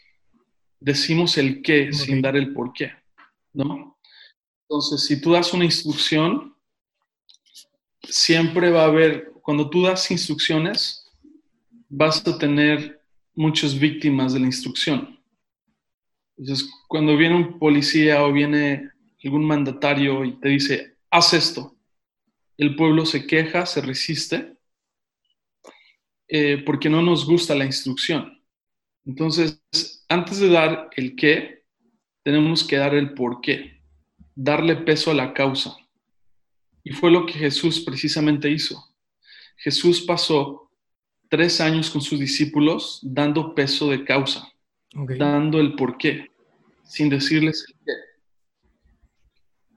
[0.79, 2.93] decimos el qué sin dar el por qué,
[3.53, 3.99] ¿no?
[4.63, 6.55] Entonces, si tú das una instrucción,
[8.03, 11.05] siempre va a haber, cuando tú das instrucciones,
[11.89, 13.03] vas a tener
[13.35, 15.19] muchas víctimas de la instrucción.
[16.39, 18.89] Entonces, cuando viene un policía o viene
[19.25, 21.77] algún mandatario y te dice, haz esto,
[22.61, 24.55] el pueblo se queja, se resiste,
[26.29, 28.45] eh, porque no nos gusta la instrucción.
[29.07, 29.63] Entonces,
[30.11, 31.65] antes de dar el qué,
[32.23, 33.81] tenemos que dar el por qué,
[34.35, 35.75] darle peso a la causa.
[36.85, 38.95] Y fue lo que Jesús precisamente hizo.
[39.57, 40.71] Jesús pasó
[41.31, 44.53] tres años con sus discípulos dando peso de causa,
[44.93, 46.31] dando el por qué,
[46.85, 47.93] sin decirles el qué.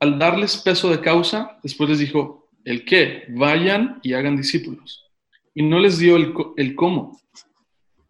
[0.01, 5.11] Al darles peso de causa, después les dijo, el qué, vayan y hagan discípulos.
[5.53, 7.19] Y no les dio el, el cómo.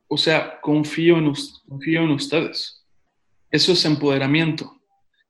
[0.08, 1.34] O sea, confío en,
[1.68, 2.86] confío en ustedes.
[3.50, 4.80] Eso es empoderamiento.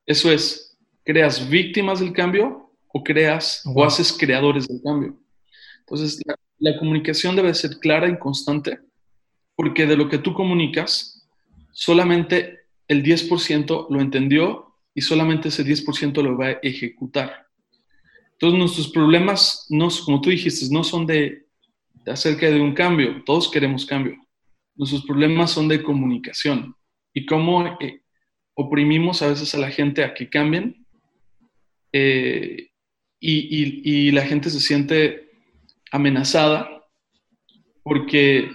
[0.06, 5.18] Eso es, creas víctimas del cambio o creas o haces creadores del cambio.
[5.80, 8.80] Entonces, la, la comunicación debe ser clara y constante,
[9.56, 11.28] porque de lo que tú comunicas,
[11.72, 17.43] solamente el 10% lo entendió y solamente ese 10% lo va a ejecutar.
[18.34, 21.46] Entonces nuestros problemas, no, como tú dijiste, no son de,
[22.06, 24.16] acerca de un cambio, todos queremos cambio.
[24.76, 26.76] Nuestros problemas son de comunicación
[27.14, 28.02] y cómo eh,
[28.56, 30.86] oprimimos a veces a la gente a que cambien
[31.92, 32.70] eh,
[33.20, 35.30] y, la gente se siente
[35.92, 36.84] amenazada
[37.84, 38.50] porque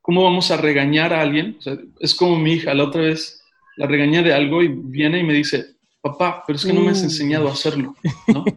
[0.00, 1.58] ¿cómo vamos a regañar a alguien?
[1.98, 3.42] es como mi hija, la otra vez
[3.76, 6.90] la regañé de algo y viene y me dice, papá, pero es que no me
[6.90, 7.94] has enseñado a hacerlo,
[8.28, 8.44] ¿no?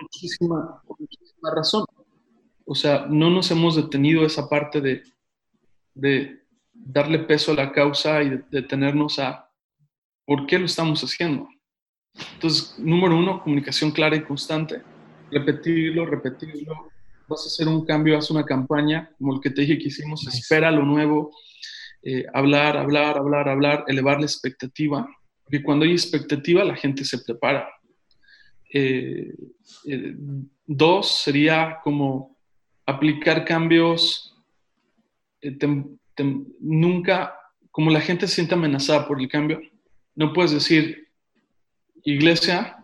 [0.00, 1.84] muchísima, muchísima razón.
[2.64, 5.02] O sea, no nos hemos detenido esa parte de,
[5.94, 6.42] de
[6.72, 9.50] darle peso a la causa y de detenernos a
[10.24, 11.48] por qué lo estamos haciendo.
[12.34, 14.82] Entonces, número uno, comunicación clara y constante.
[15.30, 16.90] Repetirlo, repetirlo.
[17.28, 20.26] Vas a hacer un cambio, haz una campaña, como el que te dije que hicimos,
[20.26, 21.34] espera lo nuevo,
[22.02, 25.08] eh, hablar, hablar, hablar, hablar, elevar la expectativa.
[25.52, 27.68] Porque cuando hay expectativa, la gente se prepara.
[28.72, 29.34] Eh,
[29.86, 30.14] eh,
[30.66, 32.38] dos sería como
[32.86, 34.34] aplicar cambios
[36.58, 37.34] nunca,
[37.70, 39.60] como la gente se siente amenazada por el cambio,
[40.14, 41.10] no puedes decir,
[42.02, 42.78] iglesia,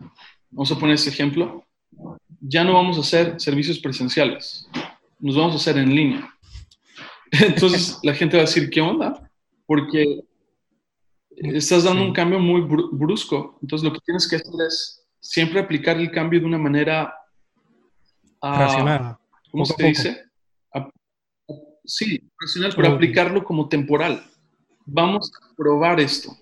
[0.51, 1.65] vamos a poner este ejemplo,
[2.39, 4.69] ya no vamos a hacer servicios presenciales,
[5.19, 6.31] nos vamos a hacer en línea.
[7.31, 9.27] Entonces la gente va a decir, ¿qué onda?
[9.65, 10.28] Porque
[11.39, 13.57] estás dando un cambio muy brusco.
[13.61, 17.13] Entonces lo que tienes que hacer es siempre aplicar el cambio de una manera...
[18.41, 19.15] Uh,
[19.51, 20.25] ¿Cómo se dice?
[21.89, 24.23] sí, racional, pero aplicarlo como temporal.
[24.85, 26.37] Vamos a probar esto,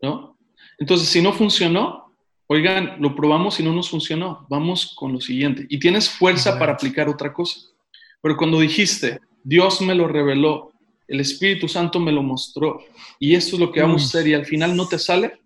[0.00, 0.38] ¿no?
[0.78, 2.14] Entonces, si no funcionó,
[2.46, 5.66] oigan, lo probamos y no nos funcionó, vamos con lo siguiente.
[5.68, 7.60] Y tienes fuerza para aplicar otra cosa.
[8.22, 10.72] Pero cuando dijiste, Dios me lo reveló,
[11.08, 12.80] el Espíritu Santo me lo mostró,
[13.18, 15.40] y esto es lo que vamos a hacer, y al final no te sale,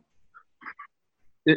[1.44, 1.54] e,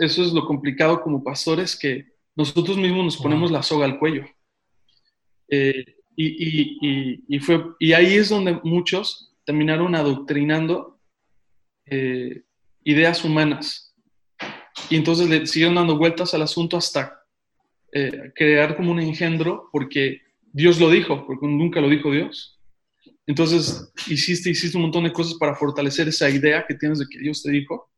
[0.00, 4.26] eso es, lo complicado como pastores, que nosotros mismos nos ponemos la soga al cuello.
[5.48, 5.84] Eh,
[6.20, 10.98] y, fue, y ahí es donde muchos terminaron adoctrinando
[11.86, 12.42] eh,
[12.82, 13.94] ideas humanas.
[14.90, 17.24] Y entonces le siguieron dando vueltas al asunto hasta
[17.92, 20.22] eh, crear como un engendro, porque
[20.52, 22.57] Dios lo dijo, porque nunca lo dijo Dios.
[23.28, 27.20] Entonces hiciste, hiciste un montón de cosas para fortalecer esa idea que tienes de que
[27.20, 27.88] Dios te dijo.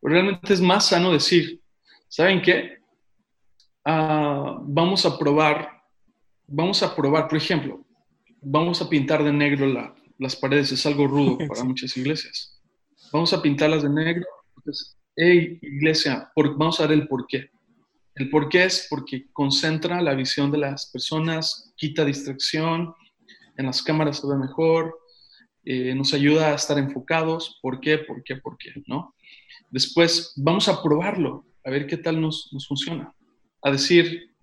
[0.00, 1.60] Pero realmente es más sano decir,
[2.06, 2.78] ¿saben qué?
[3.84, 5.82] Ah, vamos a probar
[6.52, 7.84] vamos a probar, por ejemplo,
[8.40, 9.66] vamos a pintar de negro
[10.18, 12.60] las paredes, es algo rudo para muchas iglesias.
[13.12, 14.26] Vamos a pintarlas de negro.
[14.56, 17.50] Entonces, hey, iglesia, vamos a ver el por qué.
[18.14, 22.94] El por qué es porque concentra la visión de las personas, quita distracción,
[23.56, 24.98] en las cámaras se ve mejor,
[25.64, 27.58] eh, nos ayuda a estar enfocados.
[27.62, 27.98] ¿Por qué?
[27.98, 28.36] ¿Por qué?
[28.36, 28.72] ¿Por qué?
[28.86, 29.14] ¿No?
[29.70, 33.14] Después vamos a probarlo, a ver qué tal nos, funciona.
[33.62, 34.34] A decir,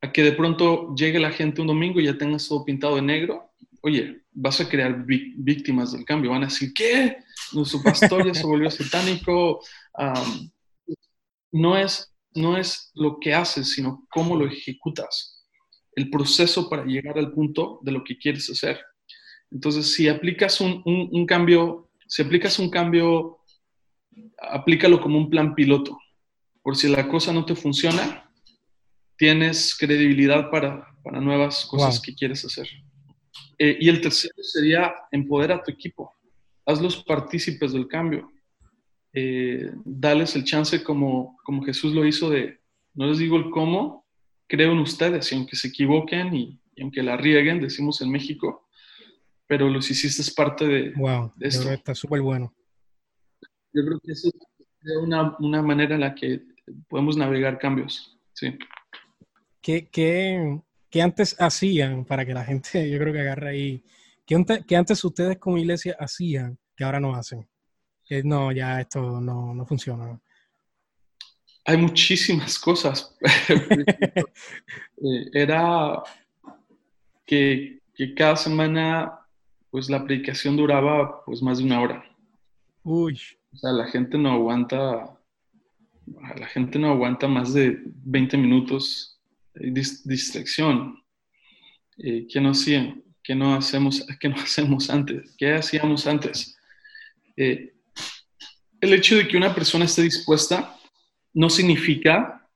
[0.00, 3.02] a que de pronto llegue la gente un domingo y ya tengas todo pintado de
[3.02, 3.50] negro,
[3.82, 6.30] oye, vas a crear víctimas del cambio.
[6.30, 7.18] Van a decir, ¿qué?
[7.52, 9.60] Nuestro pastor ya se volvió satánico.
[11.50, 15.31] no, es, no es lo que haces, sino cómo lo ejecutas.
[15.94, 18.80] El proceso para llegar al punto de lo que quieres hacer.
[19.50, 23.38] Entonces, si aplicas un, un cambio, si aplicas un cambio,
[24.38, 25.98] aplícalo como un plan piloto.
[26.62, 28.30] Por si la cosa no te funciona,
[29.16, 32.68] tienes credibilidad para, para nuevas cosas que quieres hacer.
[33.58, 36.12] Eh, y el tercero sería empoderar a tu equipo.
[36.66, 38.30] Hazlos partícipes del cambio.
[39.12, 42.60] Eh, dales el chance como, como Jesús lo hizo de,
[42.94, 44.01] no les digo el cómo,
[44.52, 48.68] creo en ustedes y aunque se equivoquen y, aunque la rieguen, decimos en México,
[49.46, 51.70] pero los hiciste parte de, wow, de esto.
[51.70, 52.54] Está súper bueno.
[53.72, 56.42] Yo creo que eso es una, una manera en la que
[56.86, 58.18] podemos navegar cambios.
[58.34, 58.58] Sí.
[59.62, 63.84] ¿Qué, antes hacían para que la gente, yo creo que agarre ahí,
[64.26, 67.48] ¿qué, antes ustedes como iglesia hacían que ahora no hacen?
[68.04, 70.20] Que no, ya esto no, funciona.
[71.64, 73.16] Hay muchísimas cosas.
[75.04, 76.00] Eh, era
[77.26, 77.80] que,
[78.16, 79.18] cada semana
[79.68, 82.04] pues la predicación duraba pues más de una hora.
[82.84, 83.20] Uy.
[83.52, 85.18] O sea, la gente no aguanta,
[86.06, 89.20] la gente no aguanta más de 20 minutos
[89.54, 91.02] distracción.
[91.98, 93.02] Eh, ¿qué, no hacían?
[93.24, 95.34] ¿Qué no, hacemos, ¿Qué no hacemos antes?
[95.36, 96.56] ¿Qué hacíamos antes?
[97.36, 97.74] Eh,
[98.80, 100.76] el hecho de que una persona esté dispuesta
[101.34, 102.48] no significa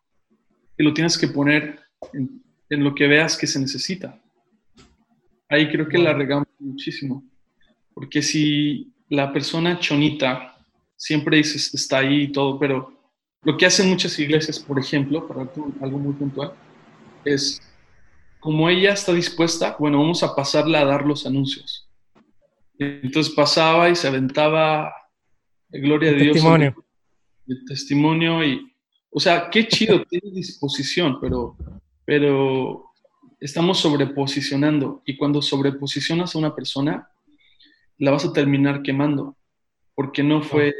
[0.76, 1.80] que lo tienes que poner
[2.12, 4.20] en, lo que veas que se necesita.
[5.48, 7.24] Ahí creo que la regamos muchísimo.
[7.94, 10.56] Porque si la persona chonita
[10.96, 12.92] siempre dices está ahí y todo, pero
[13.42, 15.42] lo que hacen muchas iglesias, por ejemplo, para
[15.80, 16.52] algo muy puntual,
[17.24, 17.60] es,
[18.40, 21.88] como ella está dispuesta, bueno, vamos a pasarla a dar los anuncios.
[22.78, 24.92] Entonces pasaba y se aventaba,
[25.70, 26.34] gloria a Dios.
[26.34, 26.85] Testimonio.
[27.46, 28.72] El testimonio y,
[29.10, 31.56] o sea, qué chido, tiene disposición, pero,
[32.04, 32.84] pero
[33.40, 37.08] estamos sobreposicionando y cuando sobreposicionas a una persona,
[37.98, 39.36] la vas a terminar quemando,
[39.94, 40.74] porque no fue,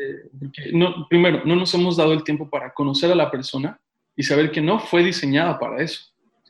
[0.73, 3.81] no, primero, no nos hemos dado el tiempo para conocer a la persona
[4.15, 6.03] y saber que no fue diseñada para eso.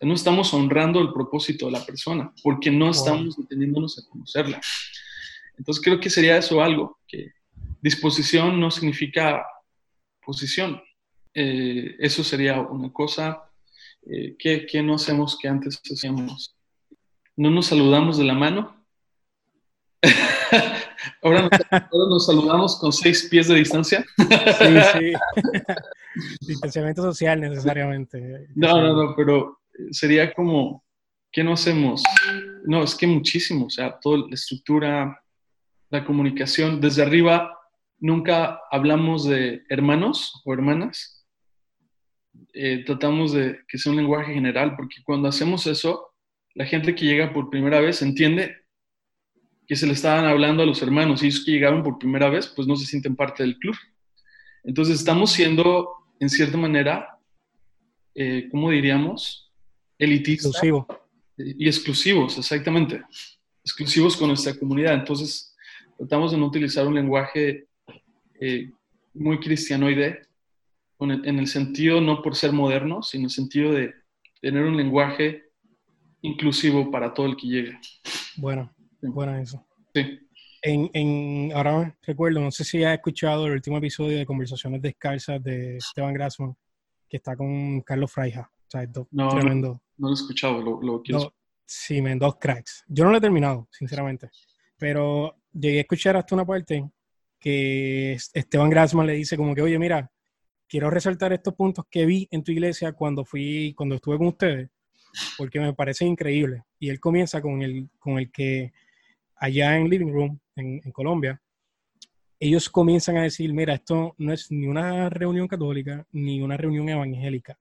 [0.03, 4.61] no estamos honrando el propósito de la persona, porque no estamos deteniéndonos a conocerla.
[5.59, 7.33] Entonces creo que sería eso algo, que
[7.81, 9.45] disposición no significa
[10.27, 10.83] posición.
[11.33, 13.43] Eh, eso sería una cosa
[14.11, 16.57] eh, que, no hacemos que antes hacíamos.
[17.37, 18.85] No nos saludamos de la mano.
[21.23, 21.49] ahora,
[21.93, 24.05] nos, saludamos con seis pies de distancia.
[24.19, 24.25] sí,
[24.99, 25.13] sí.
[26.41, 28.49] Distanciamiento social necesariamente.
[28.55, 29.61] No, no, no, pero
[29.91, 30.83] sería como,
[31.31, 32.03] ¿qué no hacemos?
[32.65, 35.23] No, es que muchísimo, o sea, toda la estructura,
[35.91, 37.56] la comunicación, desde arriba
[37.99, 41.27] nunca hablamos de hermanos o hermanas,
[42.53, 46.15] eh, tratamos de que sea un lenguaje general, porque cuando hacemos eso,
[46.55, 48.57] la gente que llega por primera vez entiende
[49.67, 52.47] que se le estaban hablando a los hermanos y ellos que llegaron por primera vez,
[52.47, 53.77] pues no se sienten parte del club.
[54.65, 55.89] Entonces estamos siendo,
[56.21, 57.19] en cierta manera,
[58.15, 59.53] eh, ¿cómo diríamos?
[59.99, 60.53] Elitistas.
[60.53, 60.87] Exclusivo.
[61.37, 63.03] Y exclusivos, exactamente.
[63.65, 64.95] Exclusivos con nuestra comunidad.
[64.95, 65.55] Entonces,
[65.99, 67.69] tratamos de no utilizar un lenguaje
[68.41, 68.71] eh,
[69.15, 70.23] muy cristianoide
[71.01, 73.95] en el sentido no por ser moderno, sino en el sentido de
[74.41, 75.43] tener un lenguaje
[76.23, 77.79] inclusivo para todo el que llegue.
[78.37, 78.73] Bueno,
[79.03, 79.65] bueno eso.
[79.95, 80.21] Sí.
[80.63, 85.43] En, en, ahora recuerdo, no sé si has escuchado el último episodio de Conversaciones Descalzas
[85.43, 86.57] de Esteban Grassman,
[87.09, 88.51] que está con Carlos Fraija.
[88.51, 89.81] O sea, no, tremendo.
[89.97, 91.33] No, lo he escuchado, lo, lo quiero.
[91.65, 92.85] sí, men, dos cracks.
[92.89, 94.31] Yo no lo he terminado, sinceramente.
[94.77, 96.85] Pero llegué a escuchar hasta una parte
[97.39, 100.11] que Esteban Grassman le dice como que, oye, mira,
[100.69, 104.71] quiero resaltar estos puntos que vi en tu iglesia cuando fui, cuando estuve con ustedes,
[105.39, 106.65] porque me parece increíble.
[106.79, 108.73] Y él comienza con el, con el que
[109.37, 111.41] allá en Living Room, en, Colombia,
[112.39, 116.89] ellos comienzan a decir, mira, esto no es ni una reunión católica ni una reunión
[116.89, 117.59] evangélica.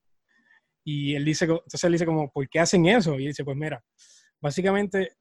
[0.83, 3.19] Y él dice, entonces él dice como, ¿por qué hacen eso?
[3.19, 3.83] Y él dice, pues mira,
[4.39, 5.15] básicamente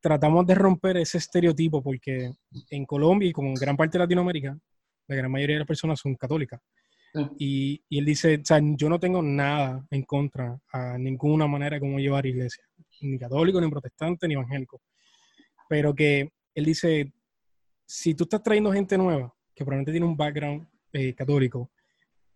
[0.00, 2.32] tratamos de romper ese estereotipo porque
[2.70, 4.56] en Colombia y como en gran parte de Latinoamérica,
[5.08, 6.60] la gran mayoría de las personas son católicas.
[7.38, 11.98] Y, él dice, o sea, yo no tengo nada en contra a ninguna manera como
[11.98, 12.62] llevar iglesia,
[13.00, 14.80] ni católico, ni protestante, ni evangélico.
[15.68, 17.12] Pero que él dice,
[17.86, 21.70] si tú estás trayendo gente nueva, que probablemente tiene un background eh, católico,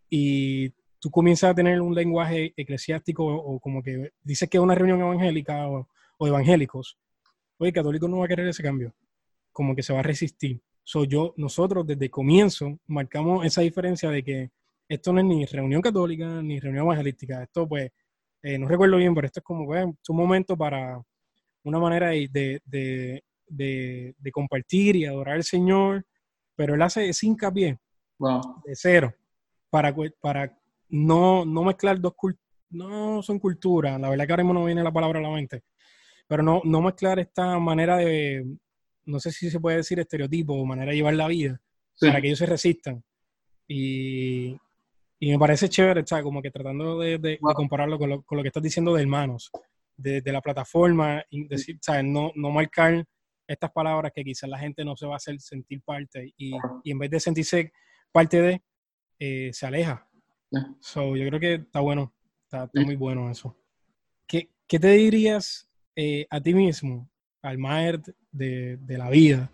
[0.09, 4.75] y tú comienzas a tener un lenguaje eclesiástico o como que dices que es una
[4.75, 5.87] reunión evangélica o,
[6.17, 6.97] o evangélicos,
[7.63, 8.93] oye, católico no va a querer ese cambio,
[9.51, 10.61] como que se va a resistir.
[10.83, 14.51] So, yo, nosotros desde el comienzo marcamos esa diferencia de que
[14.87, 17.43] esto no es ni reunión católica ni reunión evangelística.
[17.43, 17.89] Esto, pues,
[18.41, 21.01] eh, no recuerdo bien, pero esto es como pues, un momento para
[21.63, 26.05] una manera de, de, de, compartir y adorar al Señor,
[26.55, 27.79] pero él hace ese hincapié
[28.65, 29.13] de cero
[29.69, 30.57] para, para
[30.89, 32.43] no, no mezclar dos culturas.
[32.69, 35.61] No son culturas, la verdad que ahora mismo no viene la palabra a la mente,
[36.27, 38.45] pero no, no mezclar esta manera de,
[39.05, 41.61] no sé si se puede decir estereotipo o manera de llevar la vida,
[41.99, 43.03] para que ellos se resistan.
[43.67, 44.57] Y,
[45.19, 48.49] y me parece chévere, está como que tratando de, compararlo con lo, con lo, que
[48.49, 49.51] estás diciendo de hermanos,
[49.95, 52.03] de, de la plataforma, y decir, ¿sabes?
[52.05, 53.05] No, no marcar
[53.47, 56.53] estas palabras que quizás la gente no se va a hacer sentir parte y,
[56.83, 57.71] y en vez de sentirse
[58.11, 58.61] parte de,
[59.19, 60.07] eh, se aleja.
[60.79, 62.13] So, yo creo que está bueno,
[62.43, 63.57] está, muy bueno eso.
[64.27, 67.09] ¿Qué, qué te dirías eh, a ti mismo,
[67.41, 69.51] al Maer de, de la vida,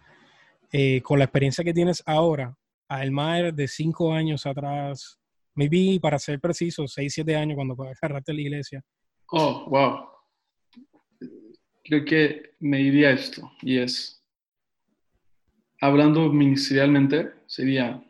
[0.72, 2.56] eh, con la experiencia que tienes ahora,
[2.88, 5.20] al Maer de cinco años atrás,
[5.56, 8.84] maybe para ser preciso, 6, 7 años cuando agarraste la iglesia.
[9.32, 10.06] Oh, wow.
[11.84, 14.24] Creo que me diría esto, y es,
[15.82, 18.04] hablando ministerialmente, sería,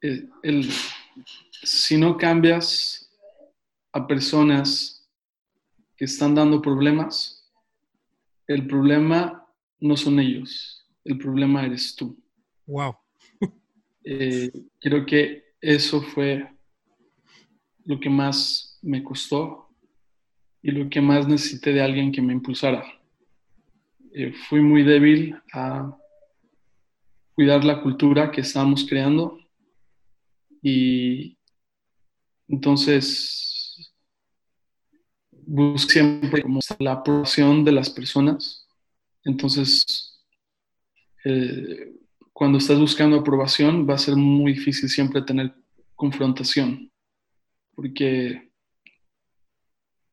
[0.00, 0.68] el,
[1.62, 3.10] si no cambias
[3.92, 5.01] a personas
[6.02, 7.48] que están dando problemas,
[8.48, 9.46] el problema
[9.78, 12.20] no son ellos, el problema eres tú.
[12.66, 12.96] Wow.
[14.04, 14.50] Eh,
[14.80, 16.44] creo que eso fue
[17.84, 19.68] lo que más me costó
[20.60, 22.82] y lo que más necesité de alguien que me impulsara.
[24.12, 25.96] Eh, fui muy débil a
[27.36, 29.38] cuidar la cultura que estábamos creando
[30.60, 31.38] y
[32.48, 33.41] entonces
[35.52, 38.66] busqué siempre como la aprobación de las personas.
[39.22, 40.18] Entonces,
[41.24, 41.92] eh,
[42.32, 45.54] cuando estás buscando aprobación va a ser muy difícil siempre tener
[45.94, 46.90] confrontación,
[47.74, 48.50] porque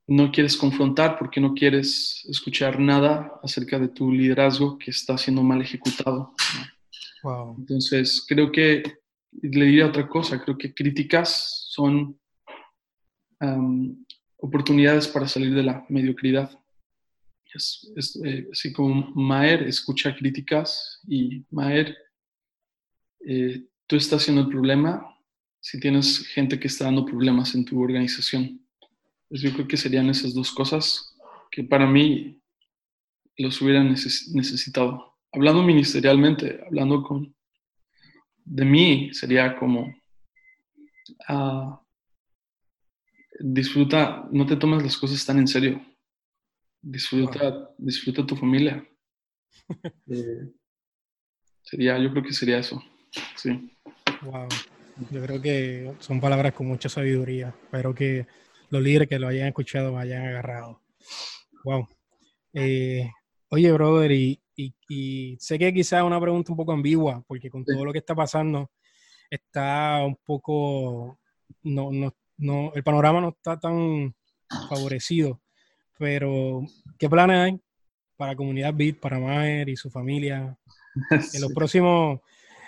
[0.08, 5.42] no quieres confrontar porque no quieres escuchar nada acerca de tu liderazgo que está siendo
[5.42, 6.34] mal ejecutado.
[7.58, 8.84] Entonces, creo que
[9.42, 12.20] le diría otra cosa, creo que críticas son
[14.40, 16.52] oportunidades para salir de la mediocridad.
[17.54, 21.98] Es, eh, así como Maer escucha críticas y Maer,
[23.26, 25.06] eh, tú estás siendo el problema
[25.60, 28.62] si tienes gente que está dando problemas en tu organización.
[29.28, 31.16] Pues yo creo que serían esas dos cosas
[31.52, 32.40] que para mí
[33.38, 35.18] los hubieran necesitado.
[35.32, 37.36] Hablando ministerialmente, hablando con
[38.46, 39.94] de mí, sería como
[41.30, 41.78] uh,
[43.40, 45.82] disfruta, no te tomes las cosas tan en serio.
[46.82, 48.86] Disfruta, disfruta tu familia.
[50.08, 50.52] Eh,
[51.62, 52.82] sería, yo creo que sería eso.
[53.36, 53.78] Sí.
[54.24, 54.48] Wow.
[55.12, 57.50] Yo creo que son palabras con mucha sabiduría.
[57.50, 58.26] Espero que
[58.70, 60.82] los líderes que lo hayan escuchado me hayan agarrado.
[61.64, 61.88] Wow.
[62.54, 63.10] Eh,
[63.50, 67.64] oye, brother, y, y, sé que quizás es una pregunta un poco ambigua, porque con
[67.64, 68.72] todo lo que está pasando,
[69.30, 71.20] está un poco,
[71.64, 74.16] no, no, no, el panorama no está tan
[74.68, 75.42] favorecido,
[75.98, 76.66] pero
[76.98, 77.60] ¿qué planes hay
[78.18, 80.58] para Comunidad Beat, para Maher y su familia
[81.34, 82.20] en los próximos,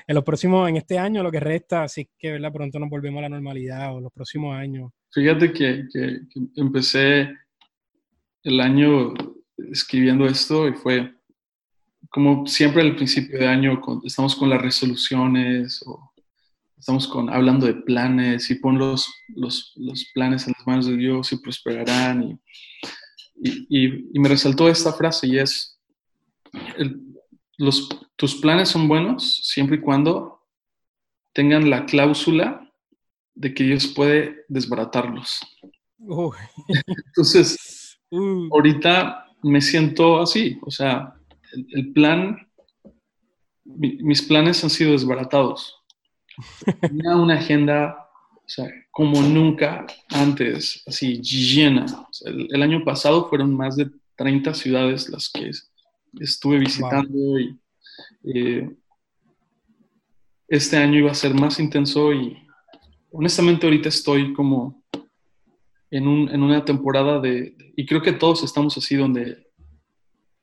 [0.07, 2.53] en los próximos, en este año, lo que resta, así que ¿verdad?
[2.53, 4.91] pronto nos volvemos a la normalidad o los próximos años?
[5.11, 6.19] Fíjate que, que,
[6.55, 7.29] empecé
[8.43, 9.13] el año
[9.57, 11.13] escribiendo esto y fue
[12.09, 16.10] como siempre al principio de año estamos con las resoluciones o
[16.81, 20.97] estamos con, hablando de planes y pon los, los, los planes en las manos de
[20.97, 22.39] Dios y prosperarán.
[23.43, 25.79] Y, y, y me resaltó esta frase y es,
[27.57, 30.41] los, tus planes son buenos siempre y cuando
[31.33, 32.67] tengan la cláusula
[33.35, 35.39] de que Dios puede desbaratarlos.
[37.05, 38.49] Entonces, uh.
[38.51, 41.13] ahorita me siento así, o sea,
[41.51, 42.37] el, plan,
[43.65, 45.80] mis planes han sido desbaratados
[46.81, 51.85] Tenía una agenda, o sea, como nunca antes, así llena.
[52.25, 55.51] el, año pasado fueron más de 30 ciudades las que
[56.19, 57.57] estuve visitando y
[58.23, 58.69] eh,
[60.47, 62.37] este año iba a ser más intenso y
[63.11, 64.83] honestamente ahorita estoy como
[65.89, 69.47] en, un, en una temporada de, y creo que todos estamos así donde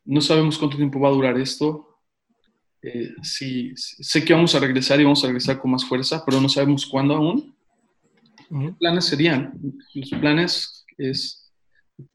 [0.05, 1.88] no sabemos cuánto tiempo va a durar esto,
[2.83, 6.41] eh, sí, sé que vamos a regresar y vamos a regresar con más fuerza, pero
[6.41, 7.55] no sabemos cuándo aún.
[8.49, 9.53] ¿Qué planes serían?
[9.95, 11.53] Los planes es,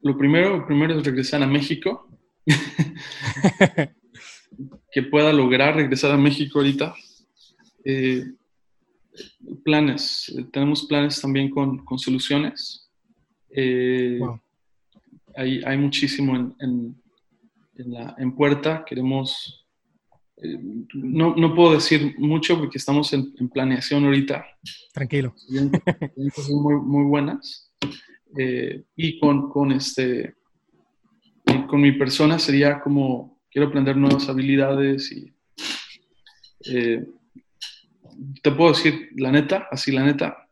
[0.00, 2.08] lo primero, lo primero es regresar a México,
[4.92, 6.94] que pueda lograr regresar a México ahorita.
[7.84, 8.24] Eh,
[9.64, 12.90] planes, tenemos planes también con, con soluciones.
[13.50, 14.18] Eh,
[15.36, 17.02] hay, hay, muchísimo en, en,
[17.76, 19.63] en, la, en puerta, queremos
[20.94, 24.44] no, no, puedo decir mucho porque estamos en, planeación ahorita.
[24.92, 25.34] Tranquilo.
[25.48, 27.72] muy, muy buenas.
[28.36, 30.34] Eh, y con, con, este,
[31.68, 35.32] con mi persona sería como, quiero aprender nuevas habilidades y
[36.66, 37.06] eh,
[38.42, 40.48] te puedo decir la neta, así la neta,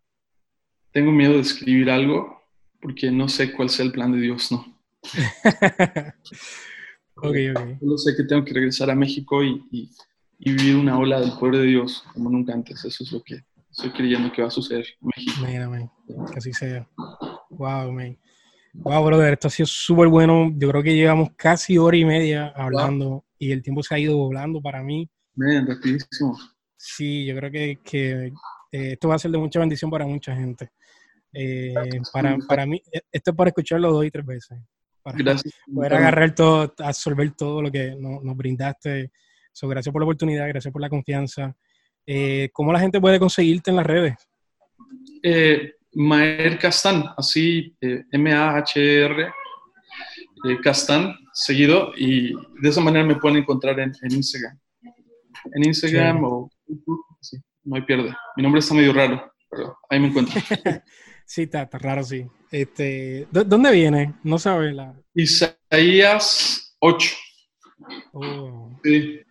[0.92, 2.42] tengo miedo de escribir algo
[2.80, 4.64] porque no sé cuál sea el plan de Dios, ¿no?
[7.16, 7.78] Okay, okay.
[7.78, 9.90] Solo sé que tengo que regresar a México y, y,
[10.38, 12.84] vivir una ola del poder de Dios como nunca antes.
[12.84, 15.46] Eso es lo que estoy creyendo que va a suceder en México.
[15.46, 15.90] Mira, man.
[16.06, 16.88] Que así sea.
[17.50, 18.18] Wow, man.
[18.74, 20.50] Wow, brother, esto ha sido súper bueno.
[20.56, 24.16] Yo creo que llevamos casi hora y media hablando y el tiempo se ha ido
[24.16, 25.08] volando para mí.
[25.34, 26.38] Man, rapidísimo.
[26.76, 28.26] Sí, yo creo que, que
[28.72, 30.70] eh, esto va a ser de mucha bendición para mucha gente.
[31.32, 31.74] Eh,
[32.12, 34.58] para, para mí, e, esto es para escucharlo dos y tres veces
[35.02, 35.54] para gracias.
[35.72, 39.10] poder agarrar todo, absorber todo lo que nos, brindaste.
[39.52, 41.54] So, gracias por la oportunidad, gracias por la confianza.
[42.06, 44.14] Eh, ¿Cómo la gente puede conseguirte en las redes?
[45.22, 49.32] Eh, Maer Castan, así eh, M-A-H-R
[50.44, 54.58] eh, Castan, seguido, y de esa manera me pueden encontrar en, Instagram.
[55.54, 58.14] En Instagram o YouTube, sí, no hay pierde.
[58.36, 60.40] Mi nombre está medio raro, pero ahí me encuentro.
[61.32, 62.26] sí, está, está raro, sí.
[62.50, 64.14] Este, ¿Dónde viene?
[64.22, 64.94] No sabe la...
[65.14, 67.10] Isaías 8.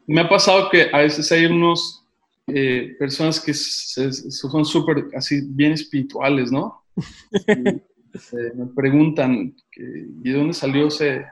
[0.07, 2.03] Me ha pasado que a veces hay unos
[2.47, 6.83] eh, personas que son súper así bien espirituales, ¿no?
[8.13, 11.23] Eh, me preguntan, ¿y de dónde salió ese,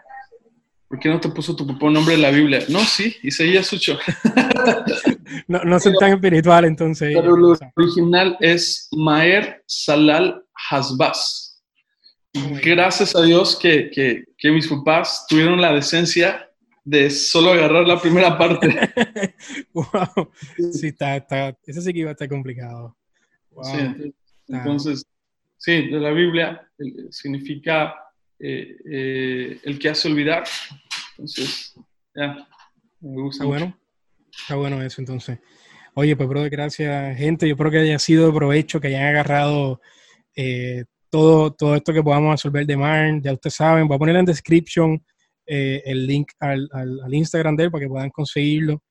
[0.89, 2.61] ¿Por qué no te puso tu propio nombre en la Biblia?
[2.67, 3.99] No, sí, Isaías 8.
[5.47, 7.11] no, no son tan espiritual entonces.
[7.13, 11.63] Pero lo original es Maer Salal Hasbaz.
[12.63, 16.49] gracias a Dios que, que, que, mis papás tuvieron la decencia
[16.83, 18.67] de solo agarrar la primera parte.
[19.73, 20.31] wow.
[20.71, 22.97] Sí, está, está, eso sí que iba a estar complicado.
[23.63, 24.13] Sí,
[24.47, 25.05] entonces,
[25.57, 26.67] sí, de la Biblia
[27.09, 27.95] significa
[28.39, 30.43] eh, eh, el que hace olvidar.
[31.11, 31.75] Entonces,
[32.15, 32.47] ya,
[33.01, 33.43] me gusta.
[33.43, 33.79] Está bueno,
[34.31, 35.39] está bueno eso entonces.
[35.93, 37.47] Oye, pues, brother, gracias, gente.
[37.47, 39.81] Yo espero que haya sido de provecho, que hayan agarrado
[40.35, 43.21] eh, todo, todo esto que podamos resolver de Marn.
[43.21, 45.03] Ya ustedes saben, voy a poner en description
[45.45, 48.81] eh, el link al, al, Instagram de él para que puedan conseguirlo.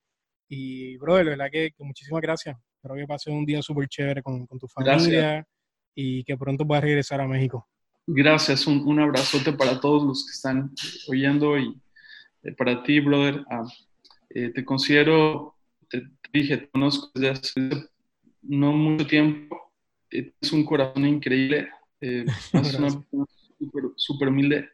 [0.48, 2.56] Y, brother, la verdad que, muchísimas gracias.
[2.76, 5.46] Espero que pases un día súper chévere con, con, tu familia
[5.94, 7.66] y que pronto puedas regresar a México.
[8.06, 10.72] Gracias, un, un, abrazote para todos los que están
[11.08, 11.78] oyendo y
[12.42, 13.44] eh, para ti, brother.
[13.50, 13.64] Ah,
[14.30, 15.58] te considero
[15.88, 17.88] te, dije, te conozco desde hace
[18.42, 19.67] no mucho tiempo,
[20.10, 21.68] es un corazón increíble,
[22.00, 23.04] eh, es una persona
[23.96, 24.68] súper humilde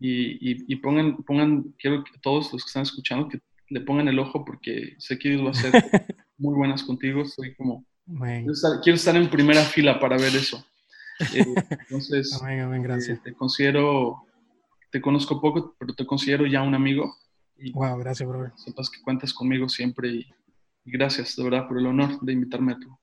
[0.00, 4.18] y, y, pongan, pongan, quiero que todos los que están escuchando que le pongan el
[4.18, 5.72] ojo porque sé que Dios va a ser
[6.38, 7.84] muy buenas contigo, soy como,
[8.82, 10.64] quiero estar, en primera fila para ver eso.
[11.34, 11.44] Eh,
[11.88, 13.18] entonces, gracias.
[13.18, 14.22] Eh, te considero,
[14.90, 17.14] te conozco poco, pero te considero ya un amigo.
[17.56, 18.52] Y wow, gracias, brother.
[18.56, 20.26] Sepas que cuentas conmigo siempre y,
[20.84, 22.96] gracias, de verdad, por el honor de invitarme a tu.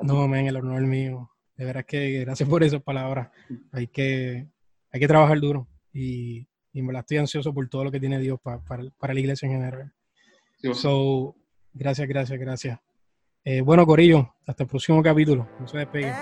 [0.00, 1.30] No, men, el honor mío.
[1.56, 3.30] De verdad que gracias por esas palabras.
[3.72, 4.48] Hay que,
[4.92, 8.18] hay que trabajar duro y, y me la estoy ansioso por todo lo que tiene
[8.20, 9.92] Dios para, para, la iglesia en general.
[10.72, 11.34] so,
[11.72, 12.78] gracias, gracias, gracias.
[13.44, 15.48] Eh, bueno, Corillo, hasta el próximo capítulo.
[15.58, 16.14] No se despeguen.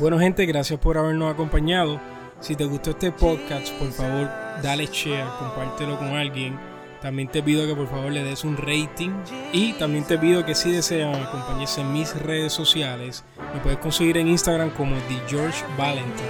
[0.00, 2.00] Bueno, gente, gracias por habernos acompañado.
[2.44, 4.28] Si te gustó este podcast, por favor,
[4.62, 6.60] dale share, compártelo con alguien.
[7.00, 9.12] También te pido que por favor le des un rating.
[9.54, 13.24] Y también te pido que si desean acompañarse en mis redes sociales,
[13.54, 16.28] me puedes conseguir en Instagram como The George Valentine.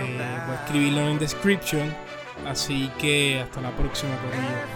[0.00, 1.94] Eh, voy a escribirlo en description.
[2.46, 4.66] Así que hasta la próxima corrida.